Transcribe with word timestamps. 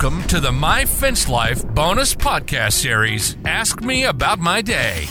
Welcome 0.00 0.22
to 0.28 0.38
the 0.38 0.52
My 0.52 0.84
Fence 0.84 1.28
Life 1.28 1.66
bonus 1.74 2.14
podcast 2.14 2.74
series, 2.74 3.36
Ask 3.44 3.82
Me 3.82 4.04
About 4.04 4.38
My 4.38 4.62
Day, 4.62 5.06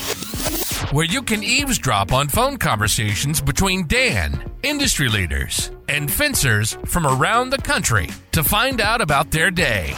where 0.94 1.04
you 1.04 1.22
can 1.22 1.44
eavesdrop 1.44 2.14
on 2.14 2.30
phone 2.30 2.56
conversations 2.56 3.42
between 3.42 3.86
Dan, 3.88 4.50
industry 4.64 5.10
leaders, 5.10 5.72
and 5.90 6.10
fencers 6.10 6.78
from 6.86 7.06
around 7.06 7.50
the 7.50 7.58
country 7.58 8.08
to 8.32 8.46
find 8.46 8.80
out 8.80 9.02
about 9.02 9.30
their 9.30 9.52
day. 9.52 9.92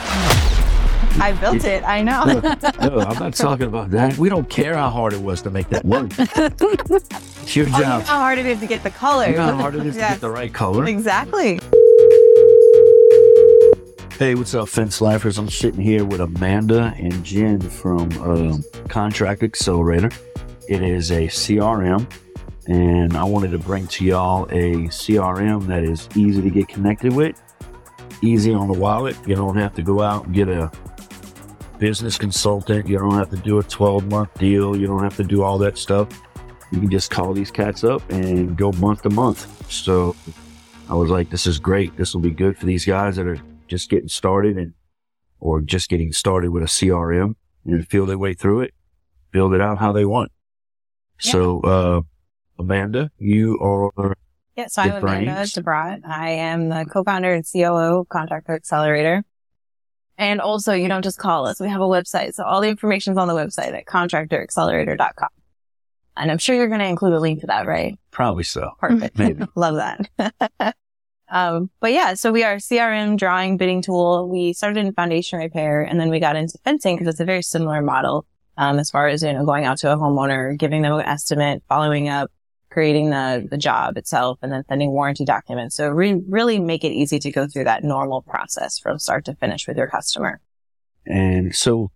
I 1.21 1.38
built 1.40 1.66
it. 1.66 1.84
I 1.84 2.02
know. 2.02 2.24
no, 2.26 3.00
I'm 3.02 3.20
not 3.20 3.36
talking 3.36 3.68
about 3.68 3.92
that. 3.92 4.18
We 4.18 4.28
don't 4.28 4.50
care 4.50 4.76
how 4.76 4.90
hard 4.90 5.14
it 5.14 5.21
was 5.21 5.44
to 5.44 5.52
make 5.52 5.70
that 5.70 5.86
work. 5.86 6.10
it's 6.18 7.56
your 7.56 7.68
Oh, 7.68 7.70
you 7.70 7.74
know 7.74 7.80
job. 7.80 8.02
how 8.06 8.18
hard 8.18 8.40
it 8.40 8.48
is 8.48 8.60
to 8.62 8.66
get 8.66 8.82
the 8.82 8.90
color. 8.90 9.28
You 9.30 9.36
know 9.38 9.44
how 9.44 9.56
hard 9.58 9.76
it 9.76 9.86
is 9.86 9.94
to 9.94 10.00
get 10.00 10.20
the 10.21 10.32
right 10.32 10.52
color. 10.52 10.86
Exactly. 10.86 11.60
Hey, 14.19 14.36
what's 14.36 14.54
up, 14.54 14.68
fence 14.68 15.00
lifers? 15.00 15.37
I'm 15.37 15.47
sitting 15.47 15.79
here 15.79 16.04
with 16.04 16.19
Amanda 16.19 16.93
and 16.97 17.23
Jen 17.23 17.61
from 17.61 18.11
um, 18.21 18.65
Contractor 18.89 19.46
Accelerator. 19.46 20.11
It 20.68 20.82
is 20.82 21.10
a 21.11 21.27
CRM, 21.27 22.05
and 22.68 23.15
I 23.15 23.24
wanted 23.24 23.51
to 23.51 23.60
bring 23.60 23.87
to 23.87 24.04
y'all 24.04 24.43
a 24.47 24.89
CRM 24.89 25.68
that 25.68 25.86
is 25.86 26.10
easy 26.18 26.41
to 26.41 26.50
get 26.50 26.68
connected 26.68 27.13
with, 27.13 27.41
easy 28.21 28.54
on 28.54 28.69
the 28.69 28.77
wallet. 28.77 29.15
You 29.25 29.36
don't 29.36 29.55
have 29.55 29.74
to 29.75 29.82
go 29.82 30.01
out 30.01 30.25
and 30.25 30.36
get 30.36 30.49
a 30.49 30.69
business 31.77 32.17
consultant. 32.17 32.89
You 32.89 32.97
don't 32.97 33.16
have 33.16 33.30
to 33.30 33.38
do 33.38 33.59
a 33.59 33.63
12 33.63 34.05
month 34.11 34.38
deal. 34.38 34.75
You 34.75 34.86
don't 34.86 35.02
have 35.02 35.16
to 35.16 35.23
do 35.23 35.44
all 35.44 35.58
that 35.59 35.77
stuff. 35.77 36.09
You 36.73 36.81
can 36.81 36.91
just 36.91 37.09
call 37.09 37.31
these 37.31 37.52
cats 37.52 37.86
up 37.86 38.02
and 38.11 38.58
go 38.58 38.73
month 38.73 39.03
to 39.03 39.09
month. 39.09 39.72
So 39.72 40.13
I 40.89 40.95
was 40.95 41.09
like, 41.09 41.30
this 41.30 41.47
is 41.47 41.58
great. 41.58 41.95
This 41.95 42.13
will 42.13 42.19
be 42.19 42.31
good 42.31 42.58
for 42.58 42.66
these 42.66 42.83
guys 42.83 43.16
that 43.16 43.25
are 43.25 43.39
just 43.69 43.89
getting 43.89 44.09
started 44.09 44.58
and 44.58 44.73
or 45.39 45.61
just 45.61 45.89
getting 45.89 46.11
started 46.11 46.52
with 46.52 46.63
a 46.63 46.67
CRM 46.67 47.35
and 47.66 47.88
feel 47.88 48.05
their 48.05 48.17
way 48.17 48.33
through 48.33 48.61
it, 48.61 48.73
build 49.31 49.53
it 49.53 49.61
out 49.61 49.77
how 49.77 49.91
they 49.91 50.05
want. 50.05 50.31
So, 51.19 51.61
uh, 51.61 52.02
Amanda, 52.57 53.11
you 53.17 53.57
are 53.59 54.16
Yeah, 54.55 54.67
so 54.67 54.81
I'm 54.81 55.03
Amanda 55.03 55.31
DeBrot. 55.31 56.05
I 56.05 56.31
am 56.31 56.69
the 56.69 56.85
co-founder 56.85 57.33
and 57.33 57.45
COO 57.49 57.99
of 57.99 58.09
Contractor 58.09 58.53
Accelerator. 58.53 59.23
And 60.17 60.41
also, 60.41 60.73
you 60.73 60.89
don't 60.89 61.01
just 61.01 61.17
call 61.17 61.47
us. 61.47 61.61
We 61.61 61.69
have 61.69 61.79
a 61.79 61.85
website. 61.85 62.33
So 62.33 62.44
all 62.44 62.59
the 62.59 62.67
information 62.67 63.13
is 63.13 63.17
on 63.17 63.29
the 63.29 63.33
website 63.33 63.73
at 63.73 63.85
contractoraccelerator.com. 63.85 65.29
And 66.17 66.31
I'm 66.31 66.38
sure 66.38 66.55
you're 66.55 66.67
going 66.67 66.81
to 66.81 66.88
include 66.88 67.13
a 67.13 67.19
link 67.19 67.39
to 67.41 67.47
that, 67.47 67.66
right? 67.66 67.97
probably 68.11 68.44
so. 68.44 68.72
Perfect. 68.79 69.17
Maybe. 69.17 69.45
Love 69.55 69.75
that. 69.75 70.75
um, 71.30 71.69
but 71.80 71.91
yeah, 71.91 72.13
so 72.13 72.31
we 72.31 72.44
are 72.44 72.58
CRM 72.58 73.17
drawing 73.17 73.58
bidding 73.58 73.81
tool. 73.81 74.27
We 74.30 74.53
started 74.53 74.85
in 74.85 74.94
foundation 74.94 75.39
repair 75.39 75.81
and 75.81 75.99
then 75.99 76.09
we 76.09 76.19
got 76.19 76.35
into 76.35 76.58
fencing 76.63 76.95
because 76.95 77.08
it's 77.08 77.19
a 77.19 77.25
very 77.25 77.44
similar 77.44 77.81
model. 77.81 78.25
Um, 78.58 78.77
as 78.77 78.91
far 78.91 79.08
as, 79.08 79.23
you 79.23 79.31
know, 79.31 79.45
going 79.45 79.63
out 79.63 79.77
to 79.80 79.94
a 79.94 79.95
homeowner, 79.95 80.57
giving 80.57 80.81
them 80.81 80.94
an 80.94 81.05
estimate, 81.05 81.63
following 81.69 82.09
up, 82.09 82.30
creating 82.69 83.09
the, 83.09 83.47
the 83.50 83.57
job 83.57 83.97
itself 83.97 84.39
and 84.41 84.52
then 84.52 84.63
sending 84.67 84.91
warranty 84.91 85.25
documents. 85.25 85.75
So 85.75 85.89
re- 85.89 86.22
really 86.27 86.59
make 86.59 86.83
it 86.83 86.91
easy 86.91 87.19
to 87.19 87.31
go 87.31 87.47
through 87.47 87.63
that 87.66 87.83
normal 87.83 88.22
process 88.22 88.77
from 88.77 89.00
start 89.00 89.25
to 89.25 89.35
finish 89.35 89.67
with 89.67 89.77
your 89.77 89.88
customer. 89.88 90.41
And 91.05 91.55
so, 91.55 91.91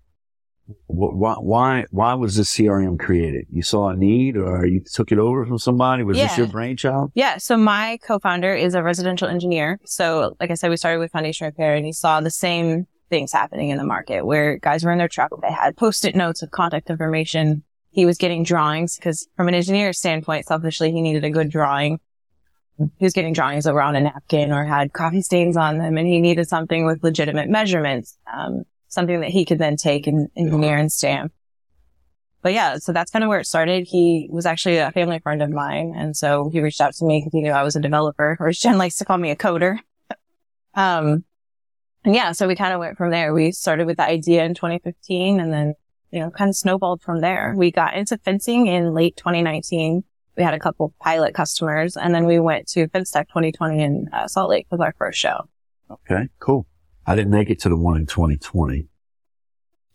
why, 0.87 1.33
why, 1.35 1.85
why 1.91 2.13
was 2.13 2.35
this 2.35 2.55
CRM 2.55 2.97
created? 2.99 3.47
You 3.51 3.63
saw 3.63 3.89
a 3.89 3.95
need 3.95 4.37
or 4.37 4.65
you 4.65 4.81
took 4.81 5.11
it 5.11 5.17
over 5.17 5.45
from 5.45 5.57
somebody? 5.57 6.03
Was 6.03 6.17
this 6.17 6.37
your 6.37 6.47
brainchild? 6.47 7.11
Yeah. 7.15 7.37
So 7.37 7.57
my 7.57 7.99
co-founder 8.05 8.53
is 8.53 8.73
a 8.73 8.83
residential 8.83 9.27
engineer. 9.27 9.79
So 9.85 10.35
like 10.39 10.51
I 10.51 10.53
said, 10.53 10.69
we 10.69 10.77
started 10.77 10.99
with 10.99 11.11
foundation 11.11 11.45
repair 11.45 11.75
and 11.75 11.85
he 11.85 11.91
saw 11.91 12.21
the 12.21 12.29
same 12.29 12.87
things 13.09 13.31
happening 13.31 13.69
in 13.69 13.77
the 13.77 13.83
market 13.83 14.25
where 14.25 14.57
guys 14.57 14.83
were 14.83 14.91
in 14.91 14.97
their 14.97 15.07
truck. 15.07 15.31
They 15.41 15.51
had 15.51 15.75
post-it 15.77 16.15
notes 16.15 16.41
of 16.41 16.51
contact 16.51 16.89
information. 16.89 17.63
He 17.91 18.05
was 18.05 18.17
getting 18.17 18.43
drawings 18.43 18.95
because 18.95 19.27
from 19.35 19.47
an 19.47 19.53
engineer's 19.53 19.99
standpoint, 19.99 20.47
selfishly, 20.47 20.91
he 20.91 21.01
needed 21.01 21.23
a 21.23 21.29
good 21.29 21.49
drawing. 21.51 21.99
He 22.77 23.05
was 23.05 23.13
getting 23.13 23.33
drawings 23.33 23.67
around 23.67 23.97
a 23.97 24.01
napkin 24.01 24.51
or 24.51 24.63
had 24.63 24.93
coffee 24.93 25.21
stains 25.21 25.55
on 25.57 25.77
them 25.77 25.97
and 25.97 26.07
he 26.07 26.19
needed 26.19 26.47
something 26.47 26.85
with 26.85 27.03
legitimate 27.03 27.49
measurements, 27.49 28.17
um, 28.33 28.63
something 28.93 29.21
that 29.21 29.29
he 29.29 29.45
could 29.45 29.59
then 29.59 29.75
take 29.75 30.07
and 30.07 30.29
engineer 30.35 30.77
and 30.77 30.91
stamp. 30.91 31.33
But 32.43 32.53
yeah, 32.53 32.77
so 32.77 32.91
that's 32.91 33.09
kind 33.09 33.23
of 33.23 33.29
where 33.29 33.39
it 33.39 33.47
started. 33.47 33.87
He 33.87 34.27
was 34.29 34.45
actually 34.45 34.77
a 34.77 34.91
family 34.91 35.19
friend 35.19 35.41
of 35.41 35.49
mine. 35.49 35.93
And 35.95 36.15
so 36.15 36.49
he 36.49 36.59
reached 36.59 36.81
out 36.81 36.93
to 36.95 37.05
me 37.05 37.19
because 37.19 37.31
he 37.31 37.41
knew 37.41 37.51
I 37.51 37.63
was 37.63 37.77
a 37.77 37.79
developer, 37.79 38.37
or 38.39 38.47
as 38.49 38.59
Jen 38.59 38.77
likes 38.77 38.97
to 38.97 39.05
call 39.05 39.17
me 39.17 39.31
a 39.31 39.35
coder. 39.35 39.79
um, 40.75 41.23
and 42.03 42.13
yeah, 42.13 42.33
so 42.33 42.47
we 42.47 42.55
kind 42.55 42.73
of 42.73 42.79
went 42.79 42.97
from 42.97 43.11
there. 43.11 43.33
We 43.33 43.53
started 43.53 43.87
with 43.87 43.97
the 43.97 44.03
idea 44.03 44.43
in 44.43 44.53
2015 44.53 45.39
and 45.39 45.53
then, 45.53 45.73
you 46.11 46.19
know, 46.19 46.31
kind 46.31 46.49
of 46.49 46.55
snowballed 46.55 47.01
from 47.01 47.21
there. 47.21 47.53
We 47.55 47.71
got 47.71 47.93
into 47.95 48.17
fencing 48.17 48.67
in 48.67 48.93
late 48.93 49.15
2019. 49.15 50.03
We 50.35 50.43
had 50.43 50.53
a 50.53 50.59
couple 50.59 50.93
pilot 50.99 51.33
customers 51.33 51.95
and 51.95 52.13
then 52.13 52.25
we 52.25 52.39
went 52.39 52.67
to 52.69 52.87
FenceTech 52.87 53.29
2020 53.29 53.81
in 53.81 54.09
uh, 54.11 54.27
Salt 54.27 54.49
Lake 54.49 54.67
with 54.69 54.81
our 54.81 54.93
first 54.97 55.17
show. 55.17 55.47
Okay, 55.89 56.27
cool. 56.39 56.65
I 57.05 57.15
didn't 57.15 57.31
make 57.31 57.49
it 57.49 57.59
to 57.61 57.69
the 57.69 57.75
one 57.77 57.97
in 57.97 58.05
2020. 58.05 58.87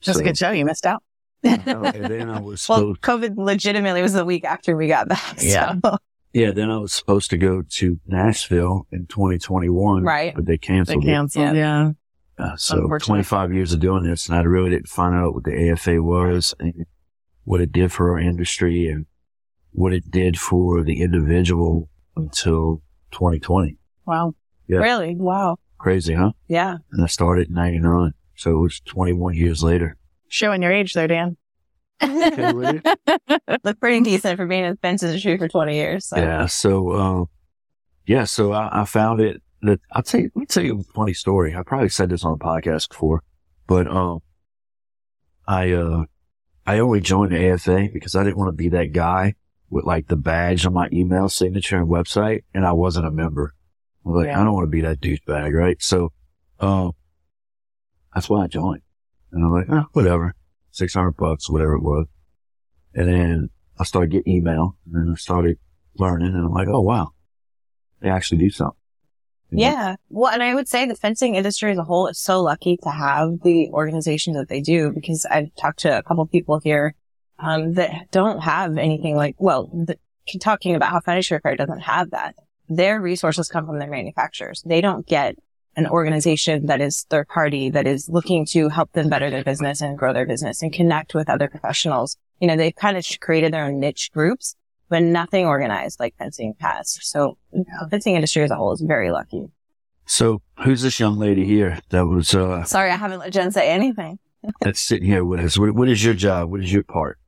Just 0.01 0.17
So- 0.19 0.21
a 0.23 0.25
good 0.25 0.37
show. 0.37 0.51
You 0.51 0.65
missed 0.65 0.87
out. 0.87 1.03
and 1.45 1.63
then 1.65 2.29
I 2.29 2.41
was 2.41 2.69
Well, 2.69 2.95
supposed, 2.97 3.01
COVID 3.03 3.37
legitimately 3.37 4.03
was 4.03 4.13
the 4.13 4.25
week 4.25 4.45
after 4.45 4.77
we 4.77 4.89
got 4.89 5.09
back. 5.09 5.37
Yeah. 5.43 5.75
So, 5.85 5.97
yeah, 6.33 6.51
then 6.51 6.69
I 6.71 6.79
was 6.79 6.93
supposed 6.93 7.31
to 7.31 7.39
go 7.39 7.63
to 7.63 8.01
Nashville 8.07 8.87
in 8.93 9.07
2021. 9.07 10.03
Right. 10.03 10.35
But 10.35 10.47
they 10.47 10.55
They 10.55 10.59
canceled 10.59 11.05
it. 11.05 11.07
canceled. 11.07 11.57
Yeah. 11.57 11.93
Uh, 12.39 12.57
so 12.57 12.87
25 12.99 13.53
years 13.53 13.73
of 13.73 13.81
doing 13.81 14.03
this, 14.05 14.29
and 14.29 14.37
I 14.39 14.43
really 14.43 14.71
didn't 14.71 14.89
find 14.89 15.15
out 15.15 15.35
what 15.35 15.45
the 15.45 15.71
AFA 15.71 16.03
was 16.03 16.55
and 16.61 16.87
what 17.45 17.61
it 17.61 17.73
did 17.73 17.91
for 17.93 18.11
our 18.13 18.19
industry 18.19 18.87
and 18.89 19.07
what 19.73 19.93
it 19.93 20.11
did 20.11 20.39
for 20.39 20.83
the 20.85 21.01
individual 21.03 21.89
until 22.17 22.83
2020. 23.13 23.77
Wow. 24.07 24.35
Yeah. 24.69 24.79
really? 24.79 25.15
Wow. 25.17 25.57
Crazy, 25.79 26.15
huh? 26.15 26.33
Yeah. 26.49 26.77
And 26.93 27.03
I 27.03 27.07
started 27.07 27.49
in 27.49 27.55
99. 27.55 28.13
So 28.37 28.51
it 28.51 28.61
was 28.61 28.81
21 28.81 29.35
years 29.35 29.63
later. 29.63 29.97
Showing 30.29 30.63
your 30.63 30.73
age 30.73 30.93
there, 30.93 31.09
Dan. 31.09 31.37
Okay? 32.03 32.53
Look 33.65 33.81
pretty 33.81 34.01
decent 34.03 34.37
for 34.37 34.47
being 34.47 34.65
in 34.65 34.73
the 34.73 34.79
fence 34.79 35.03
industry 35.03 35.39
for 35.39 35.49
20 35.49 35.75
years. 35.75 36.07
So. 36.07 36.17
Yeah. 36.17 36.47
So, 36.47 36.93
um, 36.93 37.27
yeah. 38.07 38.25
So 38.25 38.53
I, 38.53 38.83
I 38.83 38.85
found 38.85 39.21
it 39.21 39.43
that 39.63 39.81
I'll 39.93 40.03
tell 40.03 40.21
you, 40.21 40.31
let 40.35 40.41
me 40.41 40.47
tell 40.47 40.65
you 40.65 40.81
a 40.81 40.93
funny 40.95 41.15
story. 41.15 41.55
I 41.55 41.63
probably 41.63 41.89
said 41.89 42.11
this 42.11 42.25
on 42.25 42.39
the 42.39 42.45
podcast 42.45 42.91
before, 42.91 43.23
but, 43.67 43.89
um, 43.89 44.21
I, 45.47 45.73
uh, 45.73 46.05
I 46.67 46.81
only 46.81 47.01
joined 47.01 47.33
the 47.33 47.49
AFA 47.51 47.89
because 47.93 48.15
I 48.15 48.23
didn't 48.23 48.37
want 48.37 48.49
to 48.49 48.53
be 48.53 48.69
that 48.69 48.93
guy 48.93 49.35
with 49.71 49.85
like 49.85 50.09
the 50.09 50.17
badge 50.17 50.67
on 50.67 50.75
my 50.75 50.89
email 50.93 51.29
signature 51.29 51.79
and 51.79 51.89
website. 51.89 52.43
And 52.53 52.67
I 52.67 52.73
wasn't 52.73 53.07
a 53.07 53.11
member. 53.11 53.55
I 54.05 54.09
was 54.09 54.25
like, 54.25 54.27
Yeah. 54.27 54.41
I 54.41 54.45
don't 54.45 54.55
want 54.55 54.67
to 54.67 54.71
be 54.71 54.83
that 54.83 55.01
douchebag. 55.01 55.53
Right. 55.53 55.81
So, 55.83 56.13
um, 56.61 56.93
that's 58.15 58.29
why 58.29 58.45
I 58.45 58.47
joined. 58.47 58.83
And 59.33 59.45
I'm 59.45 59.53
like, 59.53 59.67
oh, 59.71 59.87
whatever, 59.93 60.35
600 60.73 61.13
bucks, 61.13 61.51
whatever 61.51 61.75
it 61.75 61.83
was. 61.83 62.07
And 62.95 63.09
then 63.09 63.51
I 63.79 63.85
started 63.85 64.11
getting 64.11 64.37
email 64.37 64.77
and 64.93 65.13
I 65.13 65.15
started 65.15 65.59
learning 65.99 66.35
and 66.35 66.47
I'm 66.47 66.53
like, 66.53 66.69
oh 66.69 66.81
wow, 66.81 67.13
they 68.01 68.09
actually 68.09 68.39
do 68.39 68.51
something. 68.51 68.75
You 69.51 69.59
know? 69.59 69.65
Yeah. 69.65 69.97
Well, 70.09 70.33
and 70.33 70.43
I 70.43 70.55
would 70.55 70.69
say 70.69 70.87
the 70.87 70.95
fencing 70.95 71.35
industry 71.35 71.73
as 71.73 71.79
a 71.79 71.85
whole 71.85 72.09
is 72.09 72.19
so 72.19 72.43
lucky 72.43 72.79
to 72.83 72.91
have 72.91 73.41
the 73.43 73.69
organizations 73.73 74.37
that 74.37 74.49
they 74.49 74.61
do 74.61 74.91
because 74.93 75.25
I've 75.31 75.55
talked 75.55 75.81
to 75.81 75.99
a 75.99 76.03
couple 76.03 76.27
people 76.27 76.61
here 76.63 76.95
um, 77.39 77.75
that 77.75 78.11
don't 78.11 78.41
have 78.41 78.77
anything 78.79 79.17
like, 79.17 79.37
well, 79.39 79.69
the, 79.73 79.97
talking 80.41 80.75
about 80.75 80.91
how 80.91 81.01
foundation 81.01 81.37
repair 81.37 81.57
doesn't 81.57 81.81
have 81.81 82.11
that. 82.11 82.35
Their 82.69 83.01
resources 83.01 83.49
come 83.49 83.67
from 83.67 83.79
their 83.79 83.91
manufacturers. 83.91 84.63
They 84.67 84.81
don't 84.81 85.07
get 85.07 85.37
an 85.77 85.87
organization 85.87 86.67
that 86.67 86.81
is 86.81 87.05
third 87.09 87.29
party 87.29 87.71
that 87.71 87.87
is 87.87 88.09
looking 88.09 88.45
to 88.47 88.69
help 88.69 88.93
them 88.93 89.09
better 89.09 89.31
their 89.31 89.45
business 89.45 89.81
and 89.81 89.97
grow 89.97 90.13
their 90.13 90.27
business 90.27 90.61
and 90.63 90.73
connect 90.73 91.15
with 91.15 91.31
other 91.31 91.49
professionals. 91.49 92.17
You 92.41 92.49
know, 92.49 92.57
they've 92.57 92.75
kind 92.75 92.97
of 92.97 93.07
created 93.21 93.53
their 93.53 93.65
own 93.65 93.79
niche 93.79 94.11
groups, 94.13 94.57
but 94.89 95.03
nothing 95.03 95.47
organized 95.47 96.01
like 96.01 96.17
fencing 96.19 96.55
has. 96.61 96.99
So 97.03 97.39
the 97.53 97.65
fencing 97.91 98.17
industry 98.17 98.43
as 98.43 98.51
a 98.51 98.57
whole 98.57 98.73
is 98.73 98.81
very 98.81 99.11
lucky. 99.11 99.47
So 100.05 100.43
who's 100.65 100.83
this 100.83 100.99
young 100.99 101.17
lady 101.19 101.45
here 101.45 101.81
that 101.91 102.07
was, 102.07 102.35
uh, 102.35 102.65
Sorry, 102.65 102.91
I 102.91 102.97
haven't 102.97 103.21
let 103.21 103.33
Jen 103.33 103.53
say 103.53 103.69
anything. 103.71 104.19
that's 104.61 104.81
sitting 104.81 105.07
here 105.07 105.25
with 105.25 105.41
us? 105.41 105.59
What, 105.59 105.73
what 105.73 105.89
is 105.89 106.03
your 106.05 106.15
job? 106.15 106.51
What 106.51 106.61
is 106.61 106.73
your 106.73 106.83
part? 106.83 107.19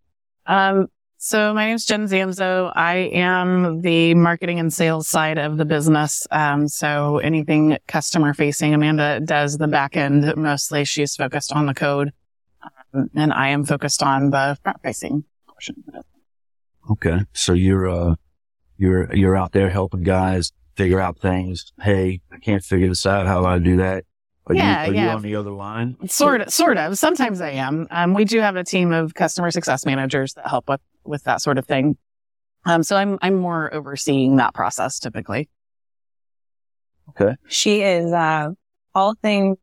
Um, 0.47 0.89
so 1.23 1.53
my 1.53 1.67
name 1.67 1.77
is 1.77 1.85
Jen 1.85 2.07
ZamZow. 2.07 2.73
I 2.75 2.97
am 3.13 3.83
the 3.83 4.15
marketing 4.15 4.59
and 4.59 4.73
sales 4.73 5.07
side 5.07 5.37
of 5.37 5.59
the 5.59 5.67
business. 5.67 6.27
Um, 6.31 6.67
so 6.67 7.19
anything 7.19 7.77
customer 7.87 8.33
facing, 8.33 8.73
Amanda 8.73 9.21
does 9.21 9.59
the 9.59 9.69
back 9.69 9.99
end 9.99 10.35
mostly. 10.37 10.87
She's 10.87 11.15
focused 11.15 11.53
on 11.53 11.67
the 11.67 11.75
code. 11.75 12.15
Um, 12.95 13.11
and 13.15 13.35
I 13.35 13.49
am 13.49 13.65
focused 13.65 14.03
on 14.03 14.31
the 14.31 14.57
front 14.63 14.79
facing 14.83 15.25
portion. 15.47 15.85
Okay. 16.91 17.21
So 17.35 17.53
you're, 17.53 17.87
uh, 17.87 18.15
you're, 18.79 19.15
you're 19.15 19.37
out 19.37 19.53
there 19.53 19.69
helping 19.69 20.03
guys 20.03 20.53
figure 20.75 21.01
out 21.01 21.19
things. 21.19 21.71
Hey, 21.83 22.23
I 22.33 22.39
can't 22.39 22.65
figure 22.65 22.89
this 22.89 23.05
out. 23.05 23.27
How 23.27 23.41
do 23.41 23.47
I 23.47 23.59
do 23.59 23.77
that? 23.77 24.05
Are 24.47 24.55
Yeah, 24.55 24.87
you, 24.87 24.93
are 24.93 24.95
you 24.95 25.09
on 25.11 25.23
the 25.23 25.37
other 25.37 25.51
line? 25.51 25.97
Sort 26.09 26.41
of, 26.41 26.51
sort 26.51 26.79
of. 26.79 26.97
Sometimes 26.97 27.43
I 27.43 27.51
am. 27.51 27.87
Um, 27.91 28.15
we 28.15 28.25
do 28.25 28.41
have 28.41 28.57
a 28.57 28.65
team 28.65 28.91
of 28.91 29.13
customer 29.15 29.51
success 29.51 29.85
managers 29.85 30.33
that 30.35 30.49
help 30.49 30.67
with, 30.69 30.81
with 31.05 31.25
that 31.25 31.41
sort 31.41 31.59
of 31.59 31.67
thing. 31.67 31.97
Um, 32.67 32.83
so 32.83 32.97
I'm, 32.97 33.19
I'm 33.23 33.37
more 33.37 33.73
overseeing 33.73 34.37
that 34.37 34.55
process 34.55 34.99
typically. 34.99 35.49
Okay. 37.11 37.37
She 37.49 37.83
is 37.83 38.13
uh, 38.13 38.51
all 38.95 39.15
things 39.23 39.59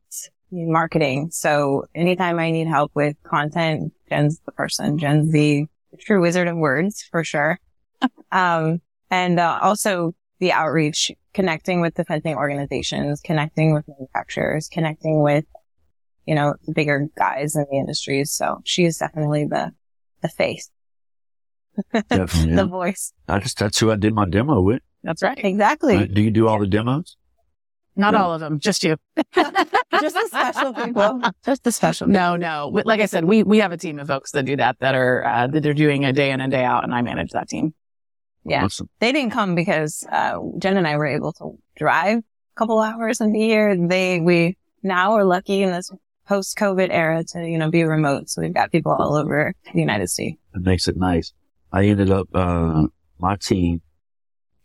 marketing. 0.50 1.30
So 1.30 1.84
anytime 1.94 2.38
I 2.38 2.50
need 2.50 2.66
help 2.66 2.92
with 2.94 3.16
content, 3.22 3.92
Jen's 4.08 4.40
the 4.44 4.52
person. 4.52 4.98
Jen's 4.98 5.32
the 5.32 5.66
true 6.00 6.20
wizard 6.20 6.48
of 6.48 6.56
words 6.56 7.02
for 7.10 7.24
sure. 7.24 7.58
um, 8.32 8.80
and 9.10 9.40
uh, 9.40 9.58
also 9.62 10.14
the 10.38 10.52
outreach, 10.52 11.10
connecting 11.34 11.80
with 11.80 11.94
the 11.94 12.04
fencing 12.04 12.36
organizations, 12.36 13.20
connecting 13.20 13.74
with 13.74 13.84
manufacturers, 13.88 14.68
connecting 14.68 15.22
with, 15.22 15.44
you 16.26 16.34
know, 16.34 16.54
the 16.66 16.72
bigger 16.72 17.08
guys 17.16 17.56
in 17.56 17.64
the 17.70 17.76
industries. 17.76 18.32
So 18.32 18.60
she 18.64 18.84
is 18.84 18.98
definitely 18.98 19.46
the 19.46 19.72
the 20.20 20.28
face, 20.28 20.70
Definitely. 21.92 22.54
the 22.54 22.62
Yeah. 22.62 22.64
voice. 22.64 23.12
I 23.28 23.38
just 23.38 23.58
that's 23.58 23.78
who 23.78 23.90
I 23.90 23.96
did 23.96 24.14
my 24.14 24.26
demo 24.28 24.60
with. 24.60 24.82
That's 25.02 25.22
right. 25.22 25.38
Exactly. 25.42 25.96
Uh, 25.96 26.04
do 26.06 26.20
you 26.22 26.30
do 26.30 26.48
all 26.48 26.58
the 26.58 26.66
demos? 26.66 27.16
Not 27.96 28.14
Yeah. 28.14 28.22
all 28.22 28.34
of 28.34 28.40
them, 28.40 28.58
just 28.60 28.84
you. 28.84 28.96
Just 30.00 30.14
the 30.14 30.26
special 30.28 30.72
people. 30.84 31.20
Just 31.44 31.64
the 31.64 31.72
special. 31.72 32.06
No, 32.06 32.36
no. 32.36 32.70
Like 32.84 33.00
I 33.00 33.06
said, 33.06 33.24
we, 33.24 33.42
we 33.42 33.58
have 33.58 33.72
a 33.72 33.76
team 33.76 33.98
of 33.98 34.06
folks 34.06 34.30
that 34.32 34.44
do 34.44 34.54
that, 34.56 34.76
that 34.78 34.94
are, 34.94 35.24
uh, 35.26 35.46
that 35.48 35.62
they're 35.62 35.74
doing 35.74 36.04
a 36.04 36.12
day 36.12 36.30
in 36.30 36.40
and 36.40 36.52
day 36.52 36.62
out 36.62 36.84
and 36.84 36.94
I 36.94 37.02
manage 37.02 37.30
that 37.32 37.48
team. 37.48 37.74
Yeah. 38.44 38.64
Awesome. 38.64 38.88
they 39.00 39.10
didn't 39.12 39.32
come 39.32 39.54
because 39.56 40.06
uh, 40.12 40.38
Jen 40.58 40.76
and 40.76 40.86
I 40.86 40.96
were 40.96 41.06
able 41.06 41.32
to 41.34 41.58
drive 41.76 42.18
a 42.18 42.22
couple 42.56 42.78
hours 42.80 43.20
and 43.20 43.32
be 43.32 43.40
here. 43.40 43.76
They 43.76 44.20
we 44.20 44.56
now 44.84 45.14
are 45.14 45.24
lucky 45.24 45.62
in 45.62 45.70
this 45.72 45.90
post 46.26 46.56
COVID 46.56 46.88
era 46.90 47.24
to 47.32 47.40
you 47.46 47.58
know 47.58 47.70
be 47.70 47.82
remote, 47.82 48.30
so 48.30 48.40
we've 48.42 48.54
got 48.54 48.70
people 48.70 48.92
all 48.92 49.16
over 49.16 49.54
the 49.72 49.78
United 49.80 50.08
States. 50.08 50.38
It 50.54 50.62
makes 50.62 50.86
it 50.88 50.96
nice. 50.96 51.32
I 51.72 51.84
ended 51.86 52.10
up, 52.10 52.28
uh, 52.34 52.86
my 53.18 53.36
team 53.36 53.82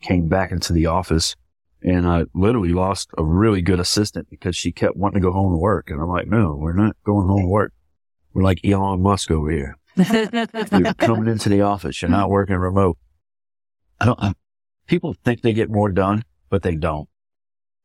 came 0.01 0.27
back 0.27 0.51
into 0.51 0.73
the 0.73 0.85
office 0.85 1.35
and 1.81 2.07
I 2.07 2.25
literally 2.33 2.73
lost 2.73 3.09
a 3.17 3.23
really 3.23 3.61
good 3.61 3.79
assistant 3.79 4.29
because 4.29 4.55
she 4.55 4.71
kept 4.71 4.95
wanting 4.95 5.21
to 5.21 5.27
go 5.27 5.33
home 5.33 5.51
to 5.53 5.57
work. 5.57 5.89
And 5.89 6.01
I'm 6.01 6.09
like, 6.09 6.27
no, 6.27 6.55
we're 6.55 6.73
not 6.73 6.95
going 7.03 7.27
home 7.27 7.41
to 7.41 7.47
work. 7.47 7.73
We're 8.33 8.43
like 8.43 8.59
Elon 8.65 9.01
Musk 9.01 9.31
over 9.31 9.51
here. 9.51 9.77
You're 9.95 10.93
coming 10.95 11.27
into 11.27 11.49
the 11.49 11.61
office. 11.61 12.01
You're 12.01 12.09
not 12.09 12.29
working 12.29 12.55
remote. 12.55 12.97
I 13.99 14.05
don't, 14.05 14.19
I, 14.19 14.33
people 14.87 15.13
think 15.23 15.41
they 15.41 15.53
get 15.53 15.69
more 15.69 15.91
done, 15.91 16.23
but 16.49 16.63
they 16.63 16.75
don't. 16.75 17.07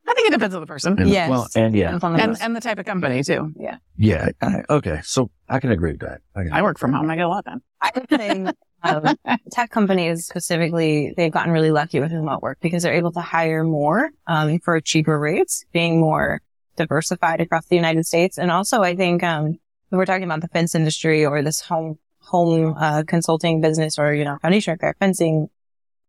I 0.07 0.15
think 0.15 0.29
it 0.29 0.33
depends 0.33 0.55
on 0.55 0.63
the 0.63 0.67
person 0.67 0.99
And, 0.99 1.11
Yes. 1.11 1.29
Well, 1.29 1.47
and 1.55 1.75
yeah, 1.75 1.93
Depends 1.93 2.17
the 2.17 2.23
and, 2.25 2.37
and 2.41 2.57
the 2.57 2.61
type 2.61 2.79
of 2.79 2.87
company 2.87 3.23
too. 3.23 3.53
yeah. 3.99 4.29
I, 4.41 4.63
okay. 4.71 5.01
So 5.03 5.31
I 5.49 5.61
can 5.61 5.71
agree 5.71 5.93
with 5.93 6.01
that. 6.01 6.23
I 6.35 6.61
I 6.61 6.63
work 6.63 6.79
from 6.79 6.95
home. 6.95 7.11
I 7.11 7.17
get 7.17 7.27
a 7.27 7.29
lot 7.29 7.45
done. 7.45 7.61
I 7.83 7.91
would 7.95 8.09
say 8.09 8.47
um, 8.83 9.17
tech 9.53 9.71
companies 9.71 10.27
specifically, 10.27 11.15
they've 11.17 11.33
gotten 11.33 11.53
really 11.53 11.71
lucky 11.71 12.01
with 12.01 12.13
remote 12.13 12.43
work 12.43 12.59
because 12.61 12.83
they're 12.83 12.95
able 12.95 13.13
to 13.13 13.21
hire 13.21 13.65
more 13.65 14.11
um, 14.27 14.59
for 14.61 14.81
cheaper 14.81 15.19
rates, 15.19 15.65
being 15.73 16.01
more 16.01 16.41
diversified 16.77 17.41
across 17.41 17.67
the 17.67 17.77
United 17.77 18.07
States. 18.07 18.39
And 18.39 18.51
also, 18.51 18.83
I 18.83 18.97
think 18.97 19.23
um, 19.23 19.59
when 19.89 19.99
we're 19.99 20.07
talking 20.07 20.25
about 20.25 20.41
the 20.41 20.49
fence 20.49 20.75
industry 20.75 21.25
or 21.25 21.43
this 21.43 21.61
home 21.61 21.99
home 22.21 22.75
uh, 22.79 23.03
consulting 23.07 23.61
business 23.61 23.99
or 23.99 24.15
you 24.15 24.25
know 24.25 24.39
foundation 24.41 24.73
repair, 24.73 24.95
fencing, 24.99 25.49